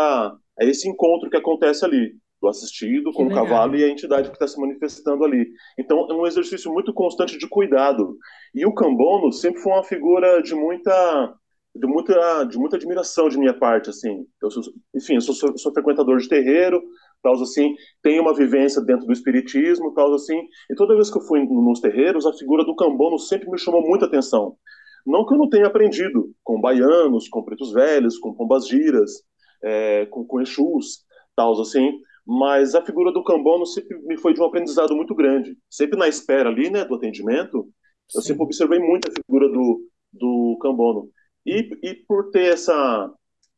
[0.59, 4.37] a esse encontro que acontece ali, do assistido com o cavalo e a entidade que
[4.37, 5.47] está se manifestando ali.
[5.79, 8.17] Então, é um exercício muito constante de cuidado.
[8.55, 11.35] E o Cambono sempre foi uma figura de muita
[11.75, 14.63] de muita de muita admiração de minha parte assim eu sou,
[14.95, 16.83] enfim eu sou, sou, frequentador de terreiro
[17.23, 21.23] tal assim tenho uma vivência dentro do espiritismo tal assim e toda vez que eu
[21.23, 24.57] fui nos terreiros a figura do cambono sempre me chamou muita atenção
[25.07, 29.23] não que eu não tenha aprendido com baianos, com pretos velhos, com pombas giras,
[29.63, 31.05] é, com, com exus,
[31.37, 31.93] tal, assim,
[32.27, 35.57] mas a figura do cambono sempre me foi de um aprendizado muito grande.
[35.69, 37.69] Sempre na espera ali, né, do atendimento,
[38.15, 38.29] eu Sim.
[38.29, 41.11] sempre observei muito a figura do, do cambono.
[41.47, 43.13] E, e por ter essa,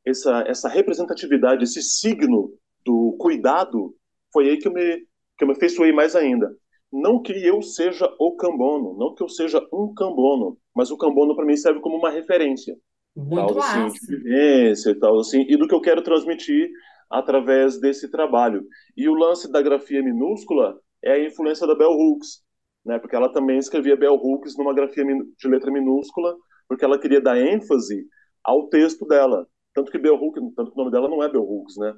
[0.04, 2.52] essa, essa representatividade, esse signo
[2.84, 3.94] do cuidado,
[4.32, 4.98] foi aí que eu me,
[5.36, 6.54] que eu me afeiçoei mais ainda.
[6.92, 11.34] Não que eu seja o cambono, não que eu seja um cambono, mas o cambono
[11.34, 12.76] para mim serve como uma referência.
[13.14, 16.70] Muito tal, assim, de vivência e tal, assim, e do que eu quero transmitir
[17.10, 18.64] através desse trabalho.
[18.96, 22.42] E o lance da grafia minúscula é a influência da Bell Hooks,
[22.84, 22.98] né?
[22.98, 26.36] Porque ela também escrevia Bell Hooks numa grafia de letra minúscula,
[26.68, 28.06] porque ela queria dar ênfase
[28.42, 29.46] ao texto dela.
[29.74, 31.94] Tanto que Bell Hooks, tanto que o nome dela não é Bell Hooks, né?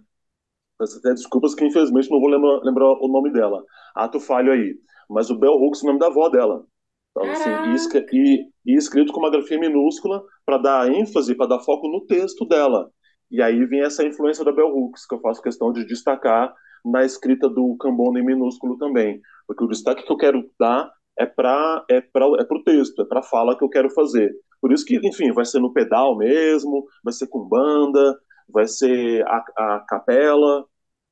[0.78, 3.64] Peço até desculpas que infelizmente não vou lembrar, lembrar o nome dela.
[3.94, 4.76] Ato falho aí.
[5.10, 6.64] Mas o Bell Hooks é o nome da avó dela.
[7.10, 11.60] Então, assim, e, e, e, escrito com uma grafia minúscula para dar ênfase, para dar
[11.60, 12.90] foco no texto dela.
[13.30, 16.54] E aí vem essa influência da Bell Hooks, que eu faço questão de destacar
[16.84, 19.20] na escrita do Cambona em minúsculo também.
[19.46, 23.20] Porque o destaque que eu quero dar é para é é o texto, é para
[23.20, 24.32] a fala que eu quero fazer.
[24.60, 28.18] Por isso que, enfim, vai ser no pedal mesmo, vai ser com banda,
[28.48, 30.64] vai ser a, a capela,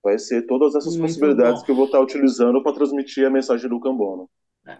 [0.02, 1.66] vai ser todas essas Muito possibilidades bom.
[1.66, 4.28] que eu vou estar utilizando para transmitir a mensagem do Cambono.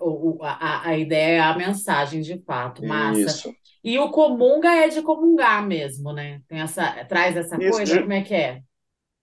[0.01, 3.21] O, a, a ideia é a mensagem, de fato, massa.
[3.21, 3.55] Isso.
[3.85, 6.41] E o comunga é de comungar mesmo, né?
[6.49, 8.01] Tem essa, traz essa Isso, coisa, de...
[8.01, 8.61] como é que é?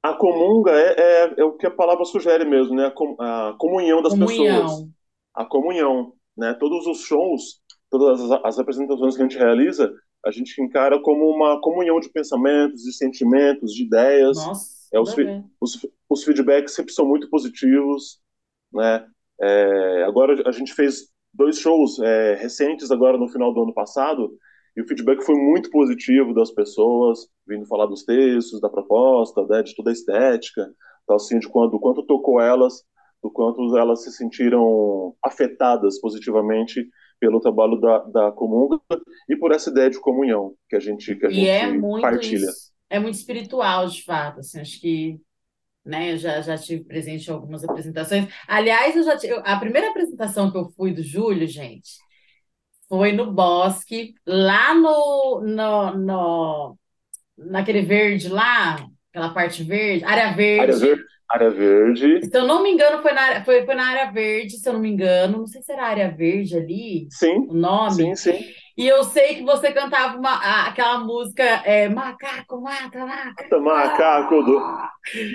[0.01, 2.87] A comunga é, é, é, o que a palavra sugere mesmo, né?
[2.87, 4.61] A, com, a comunhão das comunhão.
[4.61, 4.89] pessoas.
[5.33, 6.53] A comunhão, né?
[6.53, 7.61] Todos os shows,
[7.99, 9.93] todas as, as apresentações que a gente realiza,
[10.25, 14.37] a gente encara como uma comunhão de pensamentos, de sentimentos, de ideias.
[14.37, 15.15] Nossa, é, os,
[15.61, 18.19] os, os, feedbacks sempre são muito positivos,
[18.73, 19.05] né?
[19.39, 24.37] É, agora a gente fez dois shows é, recentes agora no final do ano passado
[24.75, 29.61] e o feedback foi muito positivo das pessoas vindo falar dos textos, da proposta, né,
[29.61, 30.71] de toda a estética,
[31.03, 32.83] então, assim, de quanto, do quanto tocou elas,
[33.21, 36.87] do quanto elas se sentiram afetadas positivamente
[37.23, 38.81] pelo trabalho da, da Comunga
[39.29, 41.79] e por essa ideia de comunhão que a gente, que a e é gente é
[41.79, 42.49] muito partilha.
[42.49, 44.41] Isso, é muito espiritual, de fato.
[44.41, 45.17] Assim, acho que
[45.85, 48.27] né, eu já, já tive presente em algumas apresentações.
[48.45, 51.91] Aliás, eu já tive, a primeira apresentação que eu fui do Júlio, gente,
[52.89, 56.77] foi no Bosque, lá no, no, no
[57.37, 60.59] naquele verde lá, aquela parte verde, área verde.
[60.59, 61.02] Área verde
[61.33, 62.25] Área Verde.
[62.25, 64.79] Se eu não me engano, foi na, foi, foi na área verde, se eu não
[64.79, 65.39] me engano.
[65.39, 67.91] Não sei se era área verde ali, Sim, o nome.
[67.95, 68.45] sim, sim.
[68.77, 73.59] E eu sei que você cantava uma, aquela música é, Macaco, mata, macaco.
[73.61, 74.59] Macaco do,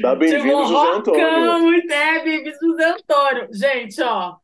[0.01, 1.61] da Tipo, Bem-vindo um José Antônio.
[1.61, 3.49] muito é, Bem-vindo José Antônio.
[3.53, 4.37] Gente, ó,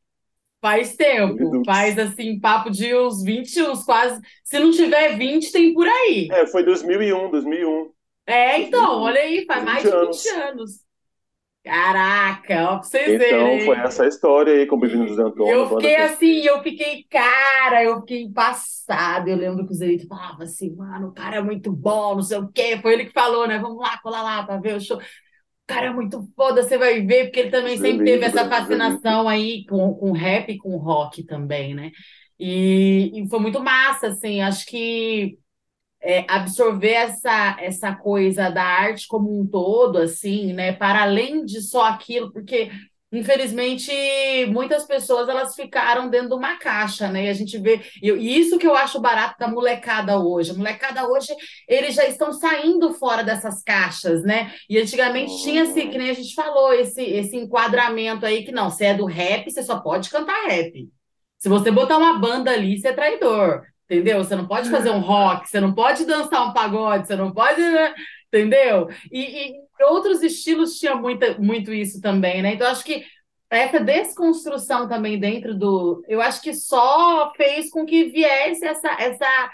[0.60, 1.62] faz tempo.
[1.64, 4.20] Faz, assim, papo de uns 20, uns quase...
[4.44, 6.28] Se não tiver 20, tem por aí.
[6.30, 7.90] É, foi 2001, 2001.
[8.26, 10.26] É, então, olha aí, faz 20 mais de 20 anos.
[10.26, 10.83] anos.
[11.64, 13.64] Caraca, ó, pra vocês Então, verem.
[13.64, 15.54] foi essa história aí com o Bem-vindo José Antônio.
[15.54, 19.30] Eu fiquei que- assim, eu fiquei, cara, eu fiquei passada.
[19.30, 22.36] Eu lembro que o Zerito falava assim, mano, o cara é muito bom, não sei
[22.38, 22.78] o quê.
[22.82, 23.58] Foi ele que falou, né?
[23.58, 24.98] Vamos lá, colar lá pra ver o show.
[24.98, 25.02] O
[25.66, 29.64] cara é muito foda, você vai ver, porque ele também sempre teve essa fascinação aí
[29.66, 31.90] com, com rap e com rock também, né?
[32.38, 35.38] E, e foi muito massa, assim, acho que
[36.04, 40.72] é, absorver essa, essa coisa da arte como um todo, assim, né?
[40.72, 42.70] Para além de só aquilo, porque
[43.10, 43.90] infelizmente
[44.48, 47.24] muitas pessoas elas ficaram dentro de uma caixa, né?
[47.24, 50.50] E a gente vê, e isso que eu acho barato da molecada hoje.
[50.50, 51.32] A molecada hoje,
[51.66, 54.52] eles já estão saindo fora dessas caixas, né?
[54.68, 58.68] E antigamente tinha esse, que nem a gente falou, esse, esse enquadramento aí que não,
[58.68, 60.86] você é do rap, você só pode cantar rap.
[61.38, 63.62] Se você botar uma banda ali, você é traidor.
[63.88, 64.24] Entendeu?
[64.24, 67.60] Você não pode fazer um rock, você não pode dançar um pagode, você não pode,
[67.60, 67.94] né?
[68.28, 68.88] entendeu?
[69.12, 72.54] E, e outros estilos tinha muita, muito isso também, né?
[72.54, 73.04] Então, acho que
[73.48, 76.02] essa desconstrução também dentro do.
[76.08, 79.50] Eu acho que só fez com que viesse essa, essa,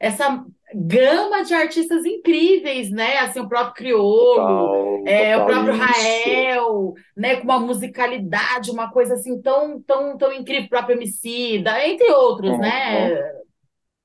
[0.00, 3.18] essa gama de artistas incríveis, né?
[3.18, 4.34] Assim, o próprio Criolo.
[4.34, 5.84] Total, É, o total próprio isso.
[5.84, 11.86] Rael, né, com uma musicalidade, uma coisa assim tão, tão, tão incrível, o próprio Emicida,
[11.86, 12.58] entre outros, Uhum.
[12.58, 13.14] né?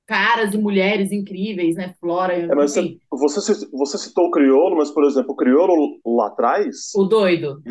[0.10, 1.94] Caras e mulheres incríveis, né?
[2.00, 6.00] Flora, É, mas enfim, você, você, você citou o crioulo, mas, por exemplo, o crioulo
[6.04, 7.62] lá atrás, o doido.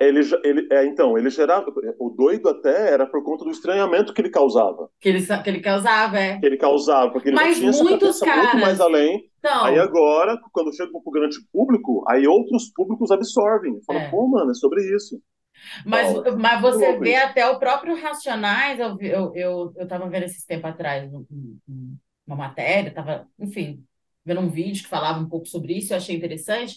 [0.00, 1.66] ele, ele, é, então, ele gerava.
[1.98, 4.88] O doido até era por conta do estranhamento que ele causava.
[5.00, 6.38] Que ele, que ele causava, é.
[6.38, 9.24] Que ele causava, porque ele Mas tinha essa muitos muito caras- mais além.
[9.40, 13.80] Então, Aí agora, quando chega pro grande público, aí outros públicos absorvem.
[13.84, 14.10] Falam, É.
[14.10, 15.18] pô, mano, é sobre isso.
[15.86, 17.16] Mas, Ó, mas você vê isso.
[17.16, 21.58] até o próprio Racionais, eu, vi- eu, eu, eu vendo esses tempos atrás um- um-
[21.68, 23.84] um- uma matéria, tava, enfim,
[24.24, 26.76] vendo um vídeo que falava um pouco sobre isso, eu achei interessante,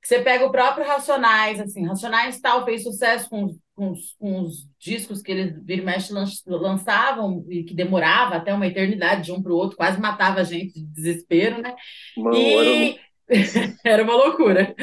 [0.00, 4.40] que você pega o próprio Racionais, assim, Racionais tal, fez sucesso com, os- com, com
[4.42, 9.24] os discos que eles vira e mexe lan- lançavam e que demorava até uma eternidade
[9.26, 11.74] de um para o outro, quase matava a gente de desespero, né?
[12.16, 12.98] Mano, E
[13.84, 14.74] era uma loucura.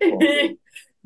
[0.00, 0.56] era...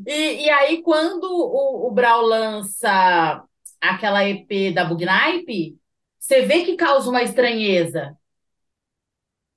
[0.05, 3.43] E, e aí, quando o, o Brau lança
[3.81, 5.79] aquela EP da Bugnipe,
[6.19, 8.17] você vê que causa uma estranheza.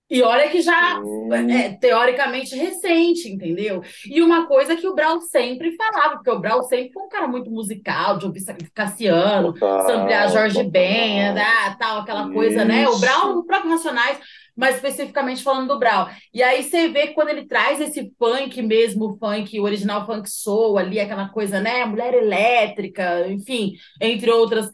[0.10, 1.32] E olha que já Hum.
[1.52, 3.84] é teoricamente recente, entendeu?
[4.08, 7.28] E uma coisa que o Brau sempre falava, porque o Brau sempre foi um cara
[7.28, 9.54] muito musical, de ouvir Cassiano,
[9.86, 10.64] samplear Jorge.
[10.64, 12.88] Ben, ah, tal, aquela coisa, né?
[12.90, 12.98] O.
[12.98, 14.20] Brau, o próprio Racionais,
[14.60, 16.10] mas especificamente falando do Brau.
[16.34, 20.06] E aí você vê que quando ele traz esse funk mesmo, o funk, o original
[20.06, 21.86] funk soul ali, aquela coisa, né?
[21.86, 24.70] Mulher elétrica, enfim, entre outras,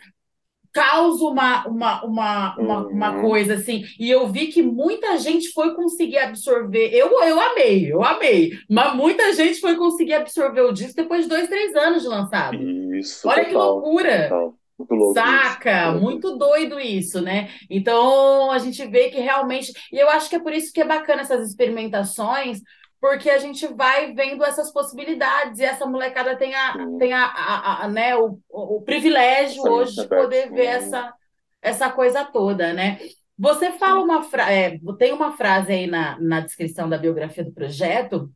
[0.74, 3.22] causa uma, uma, uma, uma, uma Uhum.
[3.22, 3.84] coisa assim.
[4.00, 6.90] E eu vi que muita gente foi conseguir absorver.
[6.94, 8.52] Eu, eu amei, eu amei.
[8.70, 12.66] Mas muita gente foi conseguir absorver o disco depois de dois, três anos de lançado.
[13.00, 14.12] Isso, Olha que total, loucura!
[14.28, 14.60] total.
[14.78, 15.92] Muito louco Saca?
[15.92, 16.00] isso.
[16.02, 17.50] Muito doido isso, né?
[17.70, 19.72] Então a gente vê que realmente.
[19.92, 22.60] E eu acho que é por isso que é bacana essas experimentações,
[23.00, 26.98] porque a gente vai vendo essas possibilidades e essa molecada tem, a, Sim.
[26.98, 30.72] tem a, a- a- né, o, o, privilégio hoje de poder ver Hum.
[30.72, 31.14] essa,
[31.62, 33.00] essa coisa toda, né?
[33.38, 38.30] Você fala uma frase, tem uma frase aí na, na descrição da biografia do projeto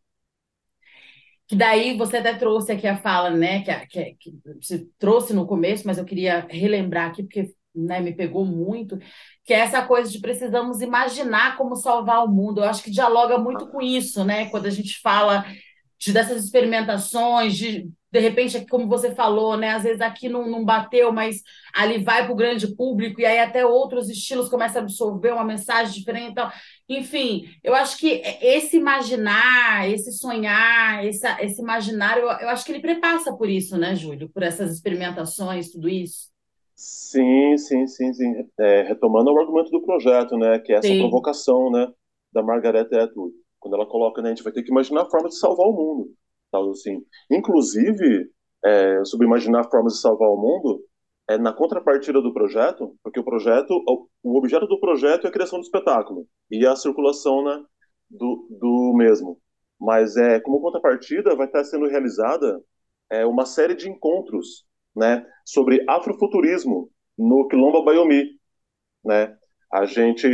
[1.50, 5.48] que daí você até trouxe aqui a fala, né, que, que, que você trouxe no
[5.48, 9.00] começo, mas eu queria relembrar aqui, porque né, me pegou muito,
[9.44, 12.62] que é essa coisa de precisamos imaginar como salvar o mundo.
[12.62, 15.44] Eu acho que dialoga muito com isso, né, quando a gente fala
[15.98, 20.48] de, dessas experimentações, de de repente, aqui, como você falou, né, às vezes aqui não,
[20.50, 21.42] não bateu, mas
[21.74, 25.44] ali vai para o grande público, e aí até outros estilos começam a absorver uma
[25.44, 26.52] mensagem diferente e tal.
[26.88, 32.72] Enfim, eu acho que esse imaginar, esse sonhar, esse, esse imaginário, eu, eu acho que
[32.72, 34.30] ele prepassa por isso, né, Júlio?
[34.30, 36.30] Por essas experimentações, tudo isso.
[36.76, 38.34] Sim, sim, sim, sim.
[38.58, 40.98] É, retomando o argumento do projeto, né, que é essa Sim.
[40.98, 41.88] provocação, né,
[42.32, 45.40] da Margaret Atwood, quando ela coloca, né, a gente vai ter que imaginar formas de
[45.40, 46.10] salvar o mundo,
[46.52, 47.04] tal assim.
[47.30, 48.30] Inclusive,
[48.64, 50.84] é, sobre imaginar formas de salvar o mundo,
[51.30, 53.72] é na contrapartida do projeto, porque o projeto,
[54.24, 57.64] o, objeto do projeto é a criação do espetáculo e a circulação, né,
[58.10, 59.40] do, do mesmo.
[59.80, 62.60] mas é como contrapartida vai estar sendo realizada
[63.12, 68.26] é, uma série de encontros, né, sobre afrofuturismo no Quilombo Bayomi,
[69.06, 69.36] né?
[69.72, 70.28] A gente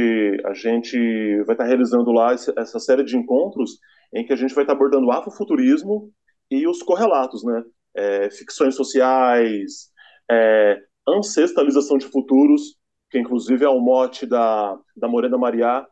[0.46, 0.98] a gente
[1.46, 3.80] vai estar realizando lá essa série de encontros
[4.14, 6.12] em que a gente vai estar abordando o afrofuturismo
[6.50, 7.64] e os correlatos, né?
[7.96, 9.90] É, ficções sociais,
[10.30, 12.78] é, ancestralização de futuros,
[13.10, 15.86] que inclusive é o mote da, da Morena Mariá,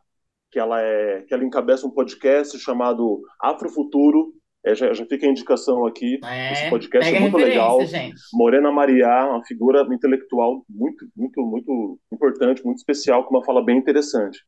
[0.50, 4.32] que ela, é, que ela encabeça um podcast chamado Afrofuturo.
[4.66, 6.18] É, já, já fica a indicação aqui.
[6.24, 7.84] É, Esse podcast é muito legal.
[7.84, 8.14] Gente.
[8.32, 13.76] Morena Mariá, uma figura intelectual muito, muito, muito importante, muito especial, com uma fala bem
[13.76, 14.38] interessante.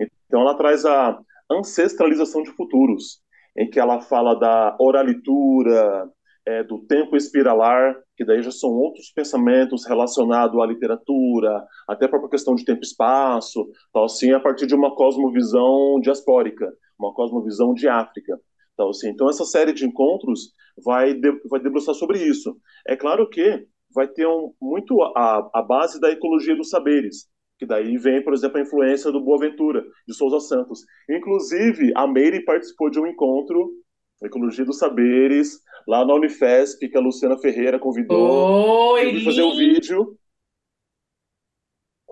[0.00, 1.18] Então, ela traz a
[1.50, 3.20] ancestralização de futuros,
[3.56, 6.08] em que ela fala da oralitura,
[6.46, 12.08] é, do tempo espiralar, que daí já são outros pensamentos relacionados à literatura, até a
[12.08, 17.12] própria questão de tempo e espaço, tal assim, a partir de uma cosmovisão diaspórica, uma
[17.12, 18.38] cosmovisão de África.
[18.76, 19.08] Tal assim.
[19.08, 20.52] Então, essa série de encontros
[20.84, 22.56] vai, de, vai debruçar sobre isso.
[22.86, 27.26] É claro que vai ter um, muito a, a base da ecologia dos saberes,
[27.58, 30.84] que daí vem, por exemplo, a influência do Boaventura, de Souza Santos.
[31.08, 33.70] Inclusive, a Meire participou de um encontro
[34.22, 38.92] Ecologia dos Saberes, lá na Unifesp, que a Luciana Ferreira convidou.
[38.92, 40.16] Oi, eu fazer o um vídeo.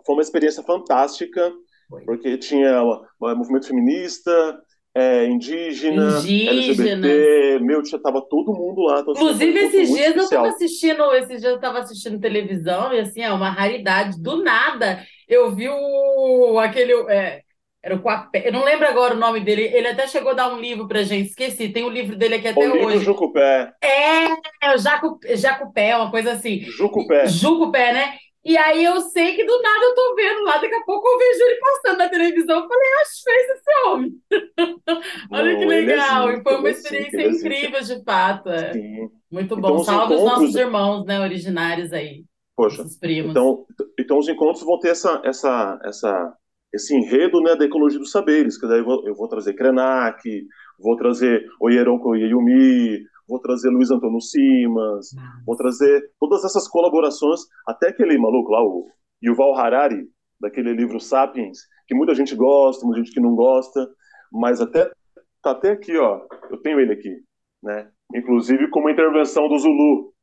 [0.05, 1.51] Foi uma experiência fantástica,
[1.91, 2.05] Oi.
[2.05, 4.61] porque tinha um movimento feminista,
[4.95, 9.01] é, indígena, LGBT, meu, tinha, tava todo mundo lá.
[9.01, 13.33] Inclusive, esses dias eu estava assistindo, esses dias eu tava assistindo televisão, e assim, é
[13.33, 17.43] uma raridade, do nada, eu vi o, aquele, é,
[17.85, 18.49] era o Coapé.
[18.49, 19.63] Eu não lembro agora o nome dele.
[19.63, 21.29] Ele até chegou a dar um livro pra gente.
[21.29, 21.69] Esqueci.
[21.69, 22.87] Tem o um livro dele aqui até o hoje.
[22.87, 23.73] Livro Jucupé.
[23.83, 24.25] É,
[24.67, 26.61] é o Jacu, Jacupé, uma coisa assim.
[26.63, 27.27] Jucupé.
[27.27, 28.15] Jucupé, né?
[28.43, 31.19] E aí eu sei que do nada eu tô vendo lá, daqui a pouco eu
[31.19, 32.61] vejo ele passando na televisão.
[32.61, 34.13] Eu falei, acho que fez esse homem.
[35.33, 36.31] Olha não, que legal.
[36.31, 38.51] É e foi uma experiência é incrível, de fato.
[38.51, 38.73] É.
[39.31, 39.69] Muito então, bom.
[39.69, 42.25] Então, Salve os nossos irmãos, né, originários aí.
[42.57, 42.85] Poxa.
[43.03, 43.67] Então,
[43.99, 46.37] então os encontros vão ter essa, essa, essa
[46.73, 50.23] esse enredo né, da ecologia dos saberes, que daí eu vou, eu vou trazer Krenak,
[50.79, 55.11] vou trazer Oyeron Koyeyumi, vou trazer Luiz Antônio Simas,
[55.47, 58.89] vou trazer todas essas colaborações, até aquele maluco lá, o
[59.23, 60.09] Yuval Harari,
[60.41, 63.89] daquele livro Sapiens, que muita gente gosta, muita gente que não gosta,
[64.33, 64.91] mas até
[65.43, 67.15] tá até aqui, ó, eu tenho ele aqui,
[67.63, 67.89] né?
[68.15, 70.14] Inclusive com uma intervenção do Zulu,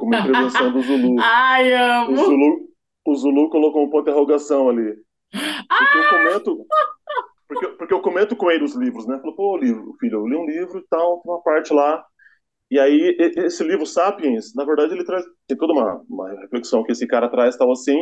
[0.00, 1.16] com uma intervenção do Zulu.
[1.20, 2.12] Ai, amo.
[2.12, 2.68] O Zulu,
[3.06, 4.96] o Zulu colocou um ponto de interrogação ali.
[5.30, 6.66] Porque eu comento.
[7.46, 9.18] Porque, porque eu comento com ele os livros, né?
[9.18, 12.04] Falou, pô, livro, filho, eu li um livro e tal, uma parte lá.
[12.70, 15.24] E aí, esse livro Sapiens, na verdade, ele traz.
[15.46, 17.98] Tem toda uma, uma reflexão que esse cara traz, tal assim.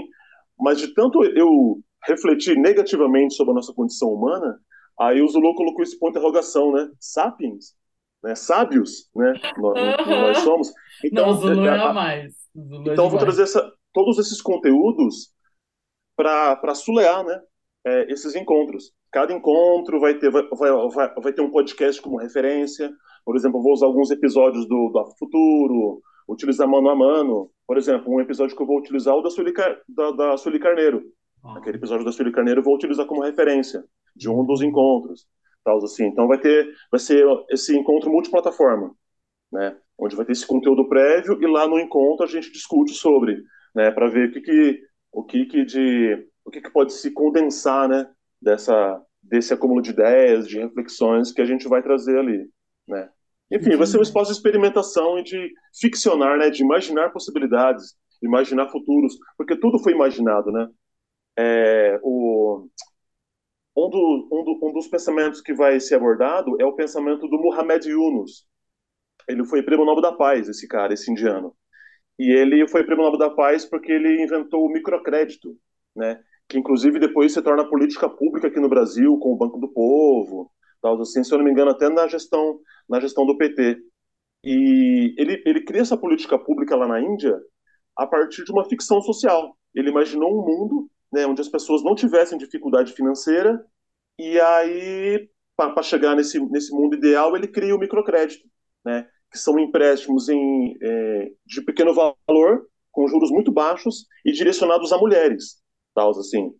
[0.59, 4.59] Mas de tanto eu refletir negativamente sobre a nossa condição humana,
[5.01, 6.88] aí o Zulu colocou esse ponto de interrogação, né?
[7.01, 7.78] Sapiens?
[8.23, 8.35] Né?
[8.35, 9.33] Sábios, né?
[9.57, 10.73] Nós, nós somos.
[11.05, 12.35] Então, Não, Zulu é, é mais.
[12.57, 15.33] Zulu então, é vou trazer essa, todos esses conteúdos
[16.16, 17.41] para sulear né,
[17.87, 18.93] é, esses encontros.
[19.12, 22.91] Cada encontro vai ter, vai, vai, vai, ter um podcast como referência.
[23.25, 27.51] Por exemplo, eu vou usar alguns episódios do, do Futuro, utilizar mano a mano.
[27.66, 29.53] Por exemplo, um episódio que eu vou utilizar é o da Sueli,
[29.89, 31.03] da, da Sueli Carneiro.
[31.57, 35.27] Aquele episódio da Sueli Carneiro eu vou utilizar como referência de um dos encontros.
[35.65, 36.07] Tal, assim.
[36.07, 38.95] Então vai ter, vai ser esse encontro multiplataforma,
[39.53, 39.77] né?
[39.99, 43.43] Onde vai ter esse conteúdo prévio e lá no encontro a gente discute sobre,
[43.75, 43.91] né?
[43.91, 44.81] Para ver o que, que
[45.13, 48.09] o que, que de o que, que pode se condensar, né,
[48.41, 52.49] dessa desse acúmulo de ideias, de reflexões que a gente vai trazer ali,
[52.87, 53.11] né?
[53.51, 58.69] Enfim, vai ser um espaço de experimentação e de ficcionar, né, de imaginar possibilidades, imaginar
[58.69, 60.69] futuros, porque tudo foi imaginado, né?
[61.37, 62.69] É, o,
[63.87, 67.39] um, do, um, do, um dos pensamentos que vai ser abordado é o pensamento do
[67.39, 68.47] Muhammad Yunus.
[69.29, 71.55] Ele foi prêmio Nobel da Paz, esse cara, esse indiano.
[72.18, 75.57] E ele foi prêmio Nobel da Paz porque ele inventou o microcrédito,
[75.95, 76.20] né?
[76.49, 80.51] Que inclusive depois se torna política pública aqui no Brasil com o Banco do Povo,
[80.83, 82.59] tal assim, se eu não me engano até na gestão
[82.89, 83.79] na gestão do PT.
[84.45, 87.39] E ele ele cria essa política pública lá na Índia
[87.97, 89.57] a partir de uma ficção social.
[89.74, 93.65] Ele imaginou um mundo, né, onde as pessoas não tivessem dificuldade financeira
[94.19, 98.47] e aí para chegar nesse nesse mundo ideal ele cria o microcrédito,
[98.85, 99.09] né?
[99.31, 104.99] que são empréstimos em, é, de pequeno valor, com juros muito baixos e direcionados a
[104.99, 105.63] mulheres,
[105.95, 106.51] tal, assim.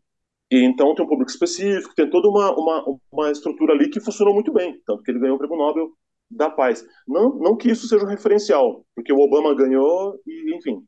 [0.51, 4.35] E então tem um público específico, tem toda uma, uma, uma estrutura ali que funcionou
[4.35, 5.91] muito bem, tanto que ele ganhou o Prêmio Nobel
[6.31, 6.85] da Paz.
[7.07, 10.83] Não, não que isso seja um referencial, porque o Obama ganhou e, enfim,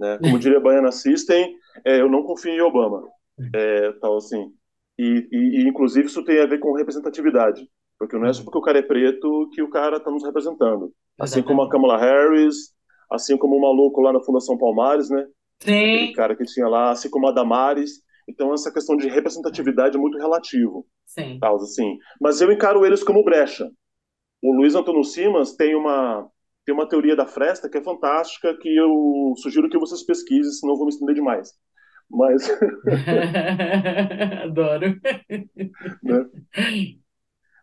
[0.00, 1.54] né, como diria Baiana System,
[1.84, 3.02] é, eu não confio em Obama,
[3.54, 4.52] é, tal assim.
[4.98, 7.68] E, e, e, inclusive isso tem a ver com representatividade.
[7.98, 10.92] Porque não é só porque o cara é preto que o cara está nos representando.
[11.18, 12.72] Assim como a Kamala Harris,
[13.10, 15.26] assim como o maluco lá na Fundação Palmares, né?
[15.60, 15.94] Sim.
[15.94, 18.02] Aquele cara que tinha lá, assim como a Damares.
[18.28, 20.86] Então, essa questão de representatividade é muito relativo.
[21.06, 21.38] Sim.
[21.40, 21.98] Tal, assim.
[22.20, 23.68] Mas eu encaro eles como brecha.
[24.42, 26.28] O Luiz Antônio Simas tem uma,
[26.68, 30.74] tem uma teoria da fresta que é fantástica, que eu sugiro que vocês pesquisem, senão
[30.74, 31.54] eu vou me estender demais.
[32.10, 32.44] Mas.
[34.44, 35.00] Adoro.
[36.02, 36.26] Né?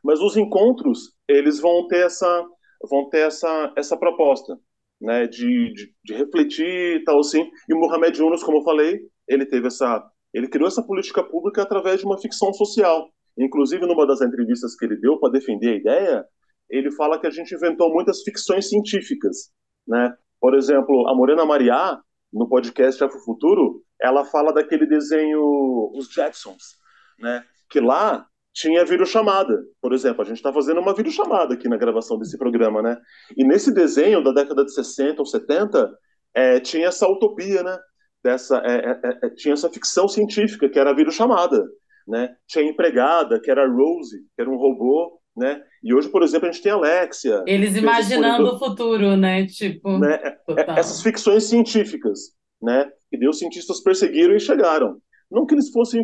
[0.03, 2.47] Mas os encontros, eles vão ter essa,
[2.89, 4.57] vão ter essa, essa proposta,
[4.99, 7.47] né, de, de, de refletir e tal assim.
[7.69, 10.03] E o Mohamed Yunus, como eu falei, ele teve essa,
[10.33, 13.07] ele criou essa política pública através de uma ficção social.
[13.37, 16.25] Inclusive, numa das entrevistas que ele deu para defender a ideia,
[16.69, 19.51] ele fala que a gente inventou muitas ficções científicas,
[19.87, 20.15] né?
[20.39, 21.99] Por exemplo, a Morena Mariá,
[22.31, 26.75] no podcast Afro Futuro, ela fala daquele desenho Os Jacksons,
[27.19, 27.43] né?
[27.69, 30.21] Que lá tinha videochamada, por exemplo.
[30.21, 32.97] A gente está fazendo uma videochamada aqui na gravação desse programa, né?
[33.35, 35.91] E nesse desenho da década de 60 ou 70,
[36.33, 37.77] é, tinha essa utopia, né?
[38.23, 41.63] Dessa, é, é, é, tinha essa ficção científica, que era a videochamada,
[42.07, 42.35] né?
[42.47, 45.61] Tinha a empregada, que era a Rose, que era um robô, né?
[45.85, 47.43] E hoje, por exemplo, a gente tem a Alexia.
[47.45, 49.45] Eles imaginando o futuro, né?
[49.45, 50.15] Tipo, né?
[50.15, 52.89] É, essas ficções científicas, né?
[53.11, 54.97] Que os cientistas perseguiram e chegaram.
[55.29, 56.03] Não que eles fossem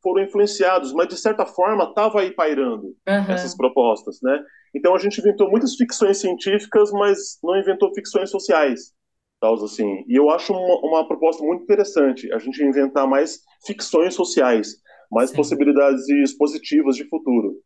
[0.00, 3.32] foram influenciados, mas de certa forma estava aí pairando uhum.
[3.32, 4.40] essas propostas, né?
[4.72, 8.92] Então a gente inventou muitas ficções científicas, mas não inventou ficções sociais,
[9.40, 10.04] tal assim.
[10.06, 14.76] E eu acho uma, uma, proposta muito interessante a gente inventar mais ficções sociais,
[15.10, 15.36] mais Sim.
[15.36, 17.56] possibilidades positivas de futuro,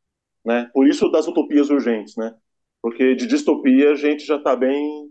[0.44, 0.70] né?
[0.72, 2.34] Por isso das utopias urgentes, né?
[2.80, 5.10] Porque de distopia a gente já está bem,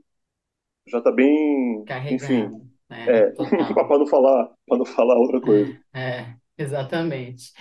[0.88, 2.24] já está bem, Carregado.
[2.24, 3.32] enfim, é, é
[3.74, 5.78] para não falar, para não falar outra coisa.
[5.94, 6.42] É.
[6.62, 7.54] Exatamente.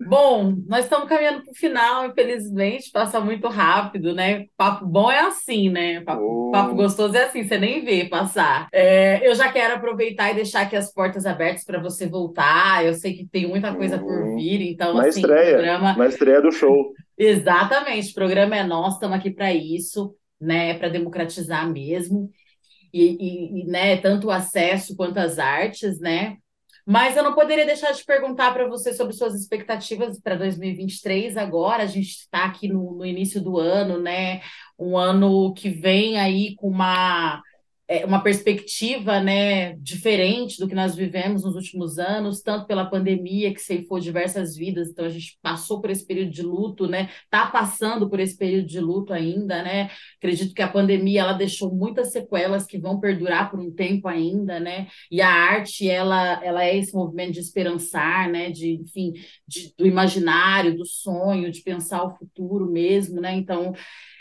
[0.00, 4.46] Bom, nós estamos caminhando para o final, infelizmente, passa muito rápido, né?
[4.56, 6.00] Papo bom é assim, né?
[6.02, 6.50] Papo, oh.
[6.52, 8.68] papo gostoso é assim, você nem vê passar.
[8.72, 12.84] É, eu já quero aproveitar e deixar aqui as portas abertas para você voltar.
[12.84, 14.36] Eu sei que tem muita coisa por uhum.
[14.36, 15.96] vir, então, na assim, estreia, programa...
[15.96, 16.92] na estreia do show.
[17.18, 20.74] Exatamente, o programa é nosso, estamos aqui para isso, né?
[20.74, 22.30] Para democratizar mesmo.
[22.94, 26.36] E, e, e, né, tanto o acesso quanto as artes, né?
[26.90, 31.82] Mas eu não poderia deixar de perguntar para você sobre suas expectativas para 2023 agora.
[31.82, 34.40] A gente está aqui no, no, início do ano, né?
[34.78, 37.42] Um ano que vem aí com uma
[38.04, 43.60] uma perspectiva né, diferente do que nós vivemos nos últimos anos, tanto pela pandemia que
[43.60, 47.08] ceifou diversas vidas, então a gente passou por esse período de luto, né?
[47.24, 49.90] Está passando por esse período de luto ainda, né?
[50.18, 54.60] Acredito que a pandemia ela deixou muitas sequelas que vão perdurar por um tempo ainda,
[54.60, 54.86] né?
[55.10, 58.50] E a arte ela, ela é esse movimento de esperançar, né?
[58.50, 59.14] De enfim,
[59.46, 63.34] de, do imaginário, do sonho, de pensar o futuro mesmo, né?
[63.34, 63.72] Então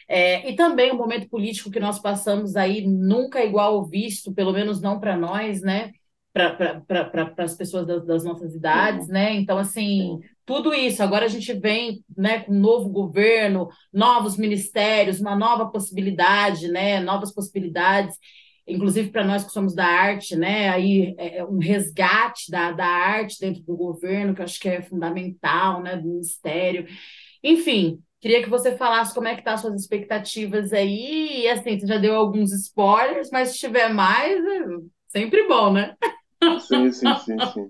[0.08, 4.54] é, e também o momento político que nós passamos aí nunca igual ao visto, pelo
[4.54, 5.92] menos não para nós, né?
[6.34, 9.34] Para pra, as pessoas das, das, nossas idades, né?
[9.34, 11.02] Então, assim, tudo isso.
[11.04, 17.00] Agora a gente vem né, com um novo governo, novos ministérios, uma nova possibilidade, né?
[17.00, 18.16] Novas possibilidades
[18.68, 20.70] inclusive para nós que somos da arte, né?
[20.70, 24.68] Aí é, é um resgate da, da arte dentro do governo, que eu acho que
[24.68, 25.96] é fundamental, né?
[25.96, 26.86] Do ministério.
[27.42, 31.42] Enfim, Queria que você falasse como é que tá as suas expectativas aí.
[31.44, 34.66] E assim, você já deu alguns spoilers, mas se tiver mais, é
[35.08, 35.96] sempre bom, né?
[36.62, 37.70] Sim, sim, sim, sim.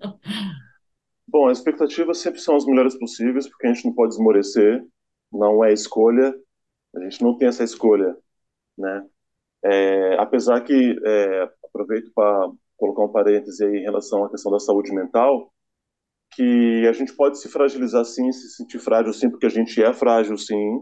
[1.27, 4.83] Bom, as expectativas sempre são as melhores possíveis, porque a gente não pode esmorecer,
[5.31, 6.33] não é escolha,
[6.95, 8.15] a gente não tem essa escolha,
[8.77, 9.05] né?
[9.63, 14.59] É, apesar que, é, aproveito para colocar um parêntese aí em relação à questão da
[14.59, 15.51] saúde mental,
[16.32, 19.93] que a gente pode se fragilizar sim, se sentir frágil sim, porque a gente é
[19.93, 20.80] frágil sim,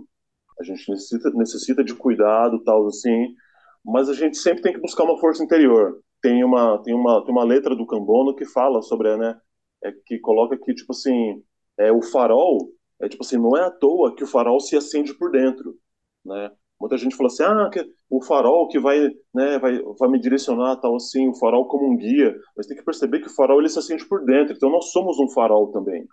[0.60, 3.36] a gente necessita, necessita de cuidado, tal assim,
[3.84, 6.02] mas a gente sempre tem que buscar uma força interior.
[6.22, 9.39] Tem uma, tem uma, tem uma letra do Cambono que fala sobre, né,
[9.84, 11.43] é, que coloca que, tipo assim,
[11.78, 12.72] é, o farol,
[13.02, 15.78] é tipo assim, não é à toa que o farol se acende por dentro,
[16.26, 16.52] né?
[16.80, 17.69] Muita gente fala assim, ah,
[18.09, 21.97] o farol que vai, né, vai, vai me direcionar, tal assim, o farol como um
[21.97, 22.36] guia.
[22.55, 24.53] Mas tem que perceber que o farol ele se acende por dentro.
[24.53, 26.05] Então nós somos um farol também,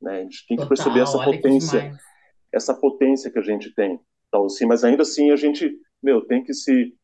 [0.00, 0.20] né?
[0.20, 1.92] A gente tem que Total, perceber essa potência,
[2.52, 4.00] essa potência que a gente tem,
[4.30, 4.64] tal assim.
[4.66, 5.70] Mas ainda assim a gente,
[6.02, 6.94] meu, tem que se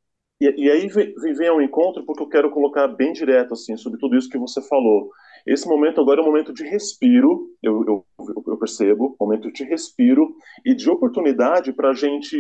[0.42, 4.16] e, e aí vem ao encontro porque eu quero colocar bem direto assim sobre tudo
[4.16, 5.08] isso que você falou.
[5.46, 8.06] Esse momento agora é um momento de respiro, eu, eu,
[8.48, 10.34] eu percebo, momento de respiro
[10.64, 12.36] e de oportunidade para a gente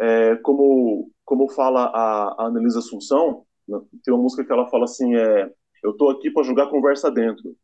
[0.00, 4.84] é, como, como fala a, a Annelise Assunção, né, tem uma música que ela fala
[4.84, 5.50] assim, é,
[5.82, 7.54] eu tô aqui para jogar conversa dentro.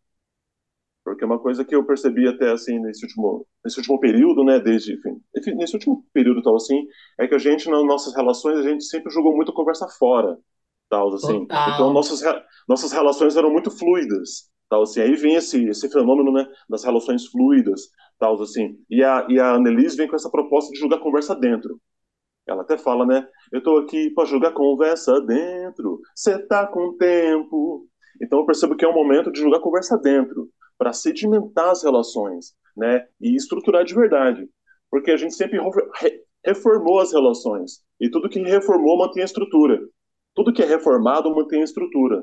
[1.05, 4.95] Porque uma coisa que eu percebi até assim nesse último, nesse último período, né, desde,
[5.37, 6.87] enfim, nesse último período tal assim,
[7.18, 10.39] é que a gente nas nossas relações a gente sempre jogou muito conversa fora,
[10.89, 11.41] tal assim.
[11.41, 11.74] Total.
[11.74, 12.22] Então nossas
[12.66, 15.01] nossas relações eram muito fluidas, tal assim.
[15.03, 17.82] Aí vem esse esse fenômeno, né, das relações fluidas,
[18.18, 18.78] tal assim.
[18.89, 21.78] E a e a Annelise vem com essa proposta de jogar conversa dentro.
[22.47, 23.26] Ela até fala, né?
[23.51, 26.01] Eu tô aqui para jogar conversa dentro.
[26.14, 27.86] Você tá com tempo.
[28.22, 32.55] Então eu percebo que é um momento de jogar conversa dentro para sedimentar as relações,
[32.76, 33.07] né?
[33.20, 34.49] E estruturar de verdade,
[34.90, 35.59] porque a gente sempre
[36.45, 39.80] reformou as relações e tudo que reformou mantém a estrutura.
[40.34, 42.22] Tudo que é reformado mantém a estrutura.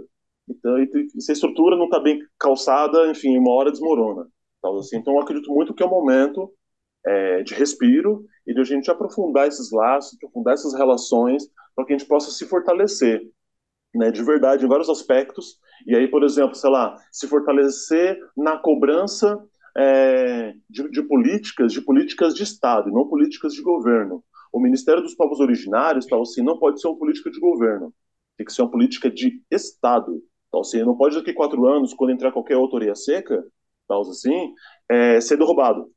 [0.49, 0.75] Então,
[1.17, 4.27] se a estrutura não está bem calçada, enfim, uma hora desmorona.
[4.61, 4.97] Tal assim.
[4.97, 6.51] Então, eu acredito muito que é o momento
[7.05, 11.43] é, de respiro e de a gente aprofundar esses laços, aprofundar essas relações,
[11.75, 13.21] para que a gente possa se fortalecer
[13.93, 15.57] né, de verdade em vários aspectos.
[15.85, 19.37] E aí, por exemplo, sei lá, se fortalecer na cobrança
[19.77, 24.23] é, de, de, políticas, de políticas de Estado, não políticas de governo.
[24.51, 27.93] O Ministério dos Povos Originários, tal assim, não pode ser uma política de governo,
[28.37, 30.21] tem que ser uma política de Estado.
[30.51, 33.43] Tal assim, não pode daqui quatro anos, quando entrar qualquer autoria seca,
[33.87, 34.53] tal assim,
[34.89, 35.89] é, ser derrubado.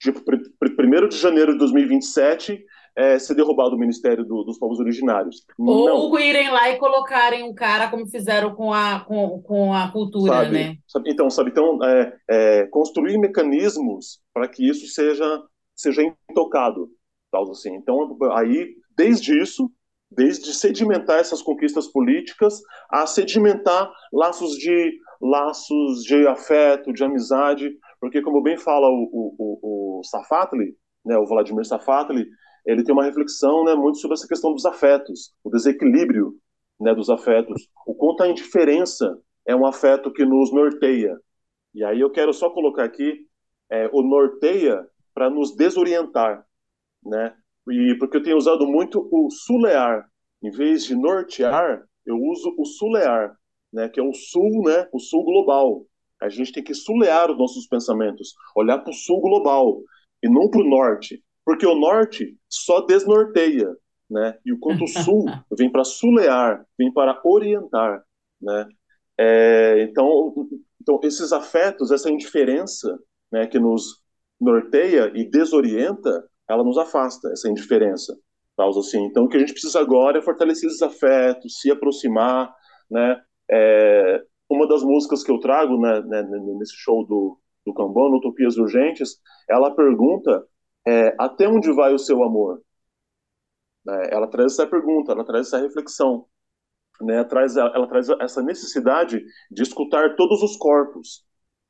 [0.00, 2.64] Tipo, 1 de janeiro de 2027,
[2.96, 5.44] é, ser derrubado o Ministério do, dos Povos Originários.
[5.58, 6.18] Ou Não.
[6.18, 10.52] irem lá e colocarem um cara como fizeram com a, com, com a cultura, sabe,
[10.52, 10.76] né?
[10.88, 15.42] Sabe, então, sabe, então é, é, construir mecanismos para que isso seja,
[15.76, 16.88] seja intocado,
[17.30, 17.74] tal assim.
[17.74, 19.70] Então, aí, desde isso,
[20.10, 27.70] desde sedimentar essas conquistas políticas a sedimentar laços de laços de afeto, de amizade,
[28.00, 32.26] porque como bem fala o, o, o, o Safatli, né, o Vladimir Safatli,
[32.66, 36.34] ele tem uma reflexão né, muito sobre essa questão dos afetos, o desequilíbrio
[36.80, 41.18] né, dos afetos, o quanto a indiferença é um afeto que nos norteia.
[41.74, 43.26] E aí eu quero só colocar aqui
[43.70, 46.44] é, o norteia para nos desorientar,
[47.04, 47.34] né?
[47.68, 50.08] E porque eu tenho usado muito o sulear,
[50.42, 53.36] em vez de nortear, eu uso o sulear,
[53.72, 53.88] né?
[53.88, 54.88] Que é o sul, né?
[54.92, 55.86] O sul global.
[56.20, 59.80] A gente tem que sulear os nossos pensamentos, olhar para o sul global
[60.22, 63.76] e não para o norte porque o norte só desnorteia,
[64.08, 64.38] né?
[64.44, 65.24] E o quanto o sul
[65.58, 68.04] vem para sulear, vem para orientar,
[68.40, 68.68] né?
[69.18, 70.32] É, então,
[70.80, 72.96] então esses afetos, essa indiferença,
[73.32, 74.00] né, que nos
[74.40, 78.16] norteia e desorienta, ela nos afasta essa indiferença,
[78.56, 79.04] tal assim.
[79.06, 82.54] Então, o que a gente precisa agora é fortalecer esses afetos, se aproximar,
[82.88, 83.20] né?
[83.50, 86.22] É, uma das músicas que eu trago né, né,
[86.58, 90.44] nesse show do, do Cambon, Utopias Urgentes, ela pergunta
[90.86, 92.60] é, até onde vai o seu amor?
[93.88, 96.26] É, ela traz essa pergunta, ela traz essa reflexão,
[97.00, 97.22] né?
[97.24, 101.24] traz, ela traz essa necessidade de escutar todos os corpos,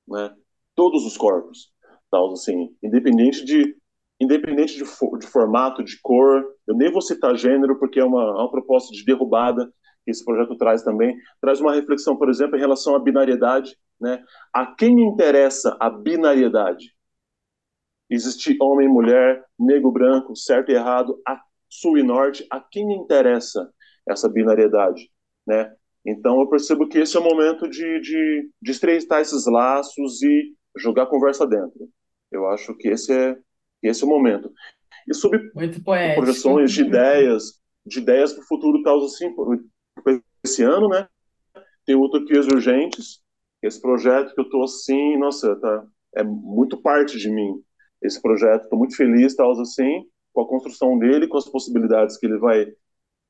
[0.09, 0.35] né?
[0.75, 1.73] todos os corpos,
[2.11, 3.77] tal, assim, independente de
[4.23, 4.85] independente de,
[5.19, 8.93] de, formato, de cor, eu nem vou citar gênero porque é uma, é uma proposta
[8.93, 9.73] de derrubada
[10.05, 14.23] que esse projeto traz também, traz uma reflexão, por exemplo, em relação à binariedade, né?
[14.53, 16.95] A quem interessa a binariedade?
[18.09, 23.71] Existe homem, mulher, negro, branco, certo e errado, a sul e norte, a quem interessa
[24.09, 25.11] essa binariedade,
[25.47, 25.73] né?
[26.05, 30.55] Então eu percebo que esse é o momento de, de, de estreitar esses laços e
[30.77, 31.89] jogar conversa dentro.
[32.33, 33.37] Eu acho que esse é,
[33.83, 34.51] esse é o momento.
[35.07, 35.51] E sobre
[36.15, 39.35] projeções de ideias, de ideias para o futuro, tal assim,
[40.45, 41.09] esse ano, né?
[41.85, 43.23] Tem Utopias Urgentes,
[43.63, 45.85] esse projeto que eu estou assim, nossa, tá,
[46.15, 47.63] é muito parte de mim
[48.03, 48.65] esse projeto.
[48.65, 52.67] Estou muito feliz, tal, assim, com a construção dele, com as possibilidades que ele vai.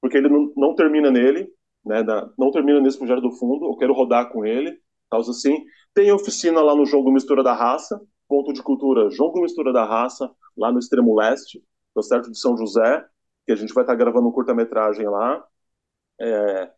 [0.01, 1.49] Porque ele não, não termina nele,
[1.85, 2.03] né?
[2.03, 3.67] Da, não termina nesse projeto do fundo.
[3.67, 4.79] Eu quero rodar com ele,
[5.11, 5.65] tal, assim.
[5.93, 10.31] Tem oficina lá no Jogo Mistura da Raça, ponto de cultura Jogo Mistura da Raça,
[10.57, 11.63] lá no extremo leste,
[11.95, 12.31] tá certo?
[12.31, 13.05] De São José,
[13.45, 15.45] que a gente vai estar gravando um curta-metragem lá.
[16.21, 16.71] É,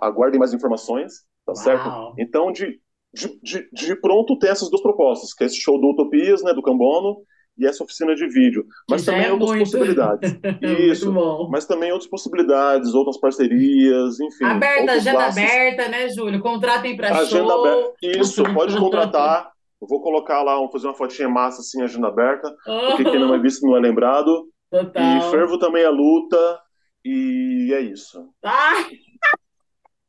[0.00, 1.12] aguardem mais informações,
[1.44, 1.56] tá Uau.
[1.56, 2.14] certo?
[2.18, 2.80] Então, de
[3.14, 6.52] de, de, de, pronto ter essas duas propostas, que é esse show do Utopias, né,
[6.52, 7.18] do Cambono,
[7.56, 8.64] e essa oficina de vídeo.
[8.90, 9.64] Mas também é outras muito.
[9.64, 10.36] possibilidades.
[10.90, 11.12] Isso.
[11.48, 14.44] Mas também outras possibilidades, outras parcerias, enfim.
[14.44, 15.38] Aberta, agenda laços.
[15.38, 16.40] aberta, né, Júlio?
[16.40, 17.22] Contratem para show.
[17.22, 17.92] Agenda aberta.
[18.02, 19.52] Isso, pode contratar.
[19.80, 22.86] Eu vou colocar lá, vou fazer uma fotinha massa assim, agenda aberta, oh.
[22.88, 24.46] porque quem não é visto não é lembrado.
[24.70, 25.02] Total.
[25.02, 26.58] E fervo também a luta,
[27.04, 28.32] e é isso.
[28.42, 28.88] Ah!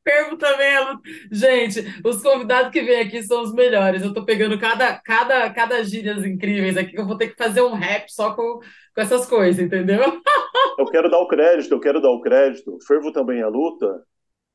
[0.08, 1.02] Fervo também é luta.
[1.32, 4.04] Gente, os convidados que vêm aqui são os melhores.
[4.04, 7.62] Eu tô pegando cada, cada, cada gírias incríveis aqui, que eu vou ter que fazer
[7.62, 10.00] um rap só com, com essas coisas, entendeu?
[10.78, 12.78] Eu quero dar o crédito, eu quero dar o crédito.
[12.86, 14.04] Fervo também é luta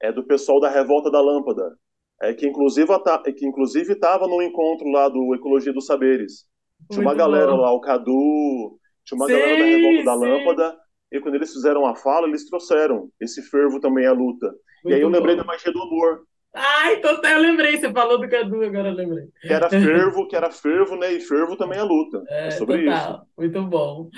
[0.02, 1.76] é do pessoal da Revolta da Lâmpada.
[2.22, 2.88] é, que inclusive
[3.36, 6.46] que inclusive estava no encontro lá do Ecologia dos Saberes.
[6.90, 7.56] Tinha Muito uma galera bom.
[7.56, 10.78] lá, o Cadu, tinha uma sim, galera da Revolta da Lâmpada,
[11.10, 14.46] e quando eles fizeram a fala, eles trouxeram esse fervo também à luta.
[14.84, 15.42] Muito e aí eu lembrei bom.
[15.42, 16.22] da magia do amor.
[16.54, 19.26] Ah, então eu lembrei, você falou do Cadu, agora eu lembrei.
[19.40, 21.12] Que era fervo, que era fervo, né?
[21.12, 22.22] E fervo também é luta.
[22.28, 23.12] É, é sobre total.
[23.12, 23.26] isso.
[23.38, 24.10] Muito bom.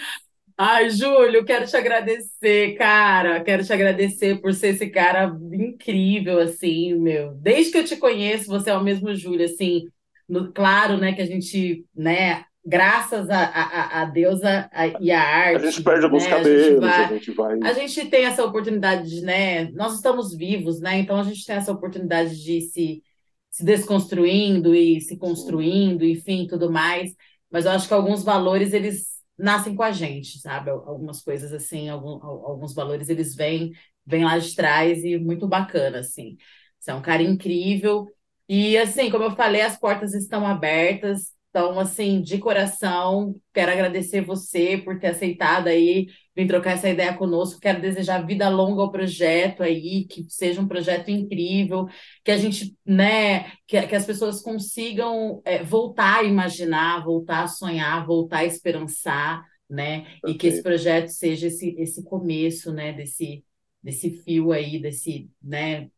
[0.57, 3.43] Ai, Júlio, quero te agradecer, cara.
[3.43, 7.35] Quero te agradecer por ser esse cara incrível, assim, meu.
[7.35, 9.89] Desde que eu te conheço, você é o mesmo Júlio, assim.
[10.29, 15.11] No, claro, né, que a gente, né, graças a, a, a Deus a, a, e
[15.11, 15.65] a arte.
[15.65, 16.31] A gente perde alguns né?
[16.31, 17.59] cabelos, a gente, vai, a gente vai.
[17.63, 19.71] A gente tem essa oportunidade de, né?
[19.73, 20.99] Nós estamos vivos, né?
[20.99, 23.03] Então a gente tem essa oportunidade de se,
[23.51, 27.15] se desconstruindo e se construindo, enfim, tudo mais.
[27.51, 30.71] Mas eu acho que alguns valores, eles nascem com a gente, sabe?
[30.71, 33.73] Algumas coisas assim, algum, alguns valores eles vêm,
[34.07, 36.37] vêm lá de trás e muito bacana, assim.
[36.79, 38.09] Você é um cara incrível.
[38.49, 41.33] E assim, como eu falei, as portas estão abertas.
[41.53, 47.13] Então, assim, de coração, quero agradecer você por ter aceitado aí vir trocar essa ideia
[47.13, 47.61] conosco.
[47.61, 51.87] Quero desejar vida longa ao projeto aí, que seja um projeto incrível,
[52.25, 57.49] que a gente, né, que, que as pessoas consigam é, voltar a imaginar, voltar a
[57.49, 60.07] sonhar, voltar a esperançar, né?
[60.27, 63.45] E que esse projeto seja esse, esse começo, né, desse,
[63.83, 65.91] desse fio aí, desse, né,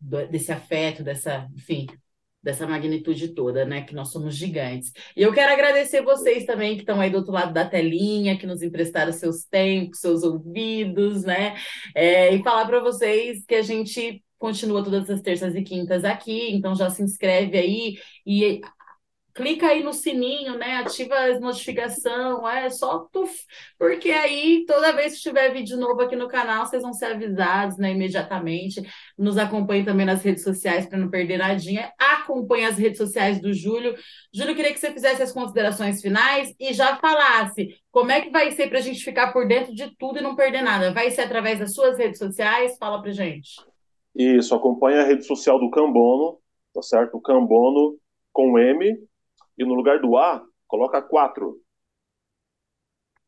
[0.00, 1.86] desse afeto, dessa, enfim,
[2.42, 3.82] dessa magnitude toda, né?
[3.82, 4.92] Que nós somos gigantes.
[5.16, 8.46] E eu quero agradecer vocês também que estão aí do outro lado da telinha, que
[8.46, 11.56] nos emprestaram seus tempos, seus ouvidos, né?
[11.94, 16.50] É, e falar para vocês que a gente continua todas as terças e quintas aqui,
[16.50, 18.62] então já se inscreve aí e
[19.40, 20.76] clica aí no sininho, né?
[20.76, 23.32] Ativa as notificações, é só tuf,
[23.78, 27.78] porque aí toda vez que tiver vídeo novo aqui no canal, vocês vão ser avisados,
[27.78, 28.82] né, imediatamente.
[29.16, 31.90] Nos acompanhe também nas redes sociais para não perder nadinha.
[31.98, 33.94] Acompanhe as redes sociais do Júlio.
[34.32, 38.50] Júlio, queria que você fizesse as considerações finais e já falasse como é que vai
[38.52, 40.92] ser para a gente ficar por dentro de tudo e não perder nada.
[40.92, 42.76] Vai ser através das suas redes sociais?
[42.78, 43.52] Fala para gente.
[44.14, 46.38] Isso, acompanhe a rede social do Cambono,
[46.74, 47.16] tá certo?
[47.16, 47.96] O Cambono
[48.32, 48.98] com M,
[49.60, 51.54] e no lugar do A, coloca 4.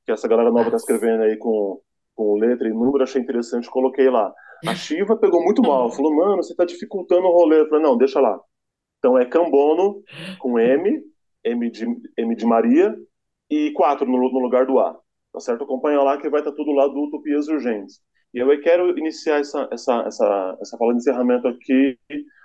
[0.06, 1.78] Que essa galera nova está escrevendo aí com,
[2.14, 4.32] com letra e número, achei interessante, coloquei lá.
[4.66, 7.60] A Shiva pegou muito mal, falou, mano, você está dificultando o rolê.
[7.60, 8.40] Eu falei, não, deixa lá.
[8.98, 10.02] Então é Cambono
[10.38, 11.02] com M,
[11.44, 12.96] M de, M de Maria,
[13.50, 14.98] e 4 no, no lugar do A.
[15.34, 15.64] Tá certo?
[15.64, 18.00] Acompanha lá que vai estar tá tudo lá do Utopias Urgentes.
[18.32, 21.98] E eu quero iniciar essa, essa, essa, essa fala de encerramento aqui,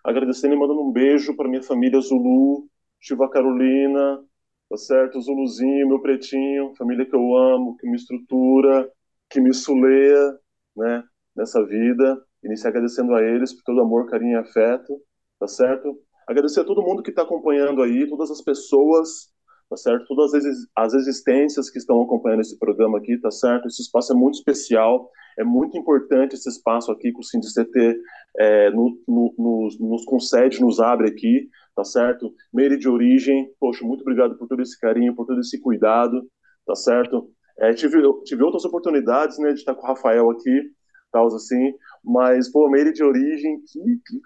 [0.03, 2.67] agradecendo e mandando um beijo para minha família Zulu,
[2.99, 4.23] Chiva Carolina,
[4.69, 5.21] tá certo?
[5.21, 8.89] Zuluzinho, meu pretinho, família que eu amo, que me estrutura,
[9.29, 10.37] que me suleia,
[10.75, 11.03] né,
[11.35, 12.21] nessa vida.
[12.43, 15.01] Iniciar agradecendo a eles por todo amor, carinho e afeto,
[15.39, 15.97] tá certo?
[16.27, 19.31] Agradecer a todo mundo que está acompanhando aí, todas as pessoas,
[19.69, 20.05] tá certo?
[20.07, 20.45] Todas as,
[20.75, 23.67] as existências que estão acompanhando esse programa aqui, tá certo?
[23.67, 27.99] Esse espaço é muito especial, é muito importante esse espaço aqui que o CT
[28.37, 32.33] é, no, no, nos, nos concede, nos abre aqui, tá certo?
[32.51, 36.27] Meire de origem, poxa, muito obrigado por todo esse carinho, por todo esse cuidado,
[36.65, 37.29] tá certo?
[37.59, 40.71] É, tive, tive outras oportunidades, né, de estar com o Rafael aqui,
[41.11, 41.73] tal, assim,
[42.03, 44.19] mas, pô, Meire de origem, que, que,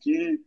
[0.00, 0.40] que,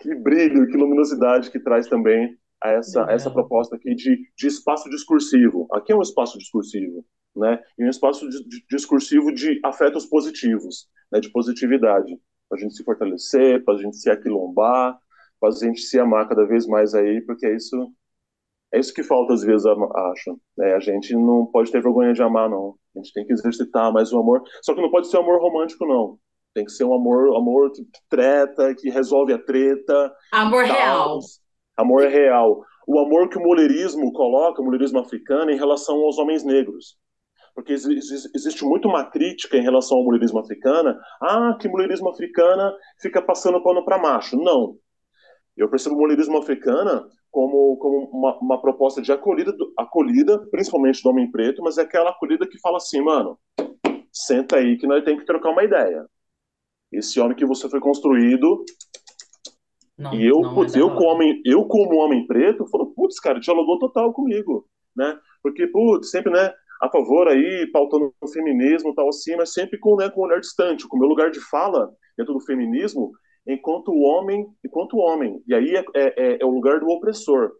[0.00, 4.88] que brilho, que luminosidade que traz também a essa, essa proposta aqui de, de espaço
[4.88, 5.66] discursivo.
[5.72, 7.04] Aqui é um espaço discursivo,
[7.34, 7.60] né?
[7.78, 11.20] E um espaço de, de, discursivo de afetos positivos, né?
[11.20, 12.18] De positividade,
[12.48, 14.98] para a gente se fortalecer, para a gente se aquilombar,
[15.40, 17.92] faz a gente se amar cada vez mais aí, porque é isso
[18.72, 20.40] é isso que falta às vezes, acho.
[20.56, 20.72] Né?
[20.74, 22.74] A gente não pode ter vergonha de amar, não.
[22.96, 24.42] A gente tem que exercitar mais o amor.
[24.62, 26.18] Só que não pode ser um amor romântico, não.
[26.54, 30.10] Tem que ser um amor, amor que treta, que resolve a treta.
[30.32, 31.18] Amor real.
[31.76, 32.64] Amor real.
[32.86, 36.96] O amor que o mulherismo coloca, o mulherismo africano, em relação aos homens negros.
[37.54, 40.96] Porque existe muito uma crítica em relação ao mulherismo africano.
[41.20, 44.36] Ah, que mulherismo africana fica passando pano para macho.
[44.36, 44.76] Não.
[45.56, 51.10] Eu percebo o mulherismo africana como, como uma, uma, proposta de acolhida, acolhida, principalmente do
[51.10, 53.38] homem preto, mas é aquela acolhida que fala assim, mano,
[54.12, 56.06] senta aí que nós temos que trocar uma ideia.
[56.92, 58.64] Esse homem que você foi construído.
[59.96, 63.78] Não, e eu, putz, eu, como homem, eu, como homem preto, falo, putz, cara, dialogou
[63.78, 65.18] total comigo, né?
[65.42, 69.94] Porque, putz, sempre, né, a favor aí, pautando o feminismo tal assim, mas sempre com,
[69.94, 73.12] né, com um olhar distante, com o meu lugar de fala dentro do feminismo
[73.46, 75.40] enquanto homem, enquanto homem.
[75.46, 77.52] E aí é, é, é, é o lugar do opressor.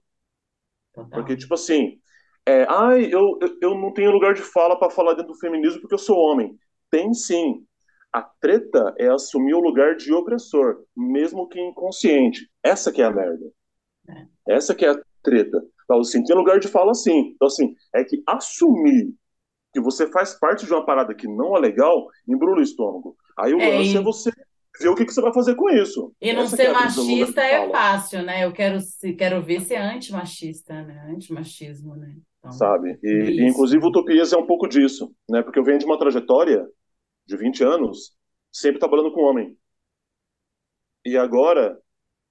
[1.12, 2.00] Porque, tipo assim,
[2.44, 5.94] é, ai, eu, eu não tenho lugar de fala para falar dentro do feminismo porque
[5.94, 6.58] eu sou homem.
[6.90, 7.64] Tem sim.
[8.12, 12.50] A treta é assumir o lugar de opressor, mesmo que inconsciente.
[12.60, 13.50] Essa que é a merda.
[14.08, 14.54] É.
[14.56, 15.62] Essa que é a treta.
[15.84, 17.32] Então, assim, tem lugar de fala assim.
[17.34, 19.14] Então, assim, é que assumir
[19.72, 23.16] que você faz parte de uma parada que não é legal, embrulha o estômago.
[23.38, 23.96] Aí o é, lance e...
[23.96, 24.30] é você
[24.80, 26.14] ver o que, que, você vai fazer com isso.
[26.20, 28.44] E não Essa ser é machista é fácil, né?
[28.44, 28.78] Eu quero,
[29.16, 31.06] quero ver ser antimachista, né?
[31.08, 32.16] Antimachismo, né?
[32.38, 32.98] Então, Sabe?
[33.02, 35.42] E, e, inclusive, Utopias é um pouco disso, né?
[35.42, 36.66] Porque eu venho de uma trajetória
[37.26, 38.12] de 20 anos
[38.50, 39.56] sempre trabalhando com homem.
[41.04, 41.78] E agora,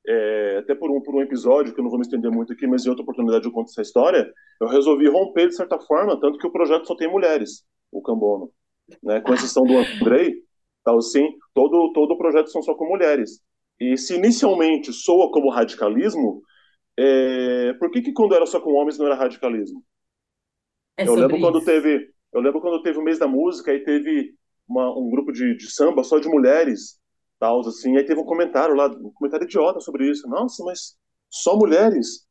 [0.07, 2.65] é, até por um, por um episódio, que eu não vou me estender muito aqui,
[2.67, 6.37] mas em outra oportunidade eu conto essa história, eu resolvi romper de certa forma, tanto
[6.37, 8.51] que o projeto só tem mulheres, o Cambono.
[9.03, 9.21] Né?
[9.21, 10.35] Com exceção do Andrei,
[10.83, 13.41] tal assim, todo, todo o projeto são só com mulheres.
[13.79, 16.41] E se inicialmente soa como radicalismo,
[16.97, 19.83] é, por que, que quando era só com homens não era radicalismo?
[20.97, 21.45] É eu lembro isso.
[21.45, 24.33] quando teve eu lembro quando teve o mês da música e teve
[24.67, 26.99] uma, um grupo de, de, samba só de mulheres
[27.41, 27.97] tal assim.
[27.97, 30.29] Aí teve um comentário lá um comentário idiota sobre isso.
[30.29, 30.95] Nossa mas
[31.29, 32.29] só mulheres?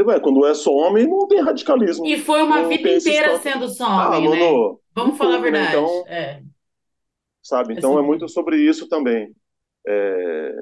[0.00, 3.86] Ué, quando é só homem não tem radicalismo e foi uma vida inteira sendo só
[3.86, 4.76] homem ah, né?
[4.94, 6.42] Vamos falar a verdade então, é.
[7.42, 9.34] sabe então é, é muito sobre isso também.
[9.86, 10.54] É...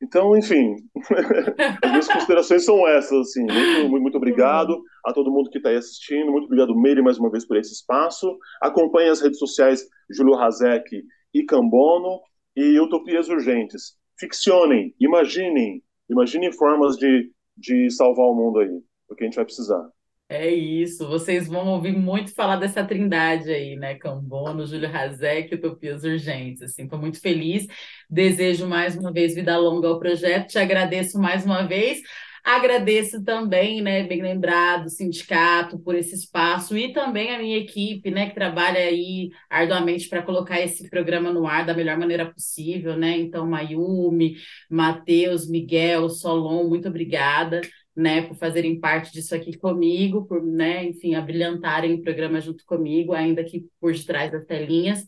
[0.00, 0.76] Então, enfim,
[1.82, 5.76] as minhas considerações são essas, assim, muito, muito obrigado a todo mundo que está aí
[5.76, 10.36] assistindo, muito obrigado, Meire, mais uma vez por esse espaço, acompanhe as redes sociais Júlio
[10.36, 11.02] Razek
[11.34, 12.20] e Cambono,
[12.58, 19.26] e Utopias Urgentes, ficcionem, imaginem, imaginem formas de, de salvar o mundo aí, porque a
[19.26, 19.88] gente vai precisar.
[20.30, 23.94] É isso, vocês vão ouvir muito falar dessa trindade aí, né?
[23.94, 26.60] Cambono, Júlio Razek Utopias Urgentes.
[26.60, 27.66] Assim, estou muito feliz.
[28.10, 30.48] Desejo mais uma vez vida longa ao projeto.
[30.48, 32.02] Te agradeço mais uma vez.
[32.44, 38.10] Agradeço também, né, bem lembrado, o sindicato por esse espaço e também a minha equipe,
[38.10, 42.96] né, que trabalha aí arduamente para colocar esse programa no ar da melhor maneira possível,
[42.96, 43.18] né?
[43.18, 44.36] Então, Mayumi,
[44.70, 47.60] Matheus, Miguel, Solon, muito obrigada
[47.98, 53.12] né, por fazerem parte disso aqui comigo, por, né, enfim, abrilhantarem o programa junto comigo,
[53.12, 55.04] ainda que por detrás das telinhas.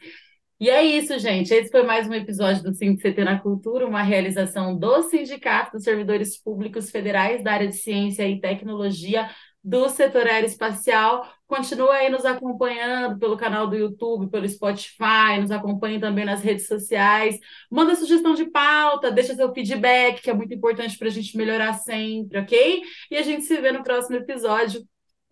[0.61, 1.55] E é isso, gente.
[1.55, 6.37] Esse foi mais um episódio do CT na Cultura, uma realização do Sindicato dos Servidores
[6.37, 9.31] Públicos Federais da área de Ciência e Tecnologia
[9.65, 11.27] do setor aeroespacial.
[11.47, 16.67] Continue aí nos acompanhando pelo canal do YouTube, pelo Spotify, nos acompanhe também nas redes
[16.67, 17.39] sociais.
[17.71, 21.73] Manda sugestão de pauta, deixa seu feedback, que é muito importante para a gente melhorar
[21.73, 22.83] sempre, ok?
[23.11, 24.83] E a gente se vê no próximo episódio.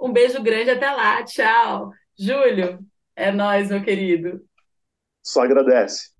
[0.01, 1.91] Um beijo grande, até lá, tchau.
[2.19, 2.79] Júlio,
[3.15, 4.49] é nós, meu querido.
[5.29, 6.11] Só agradece.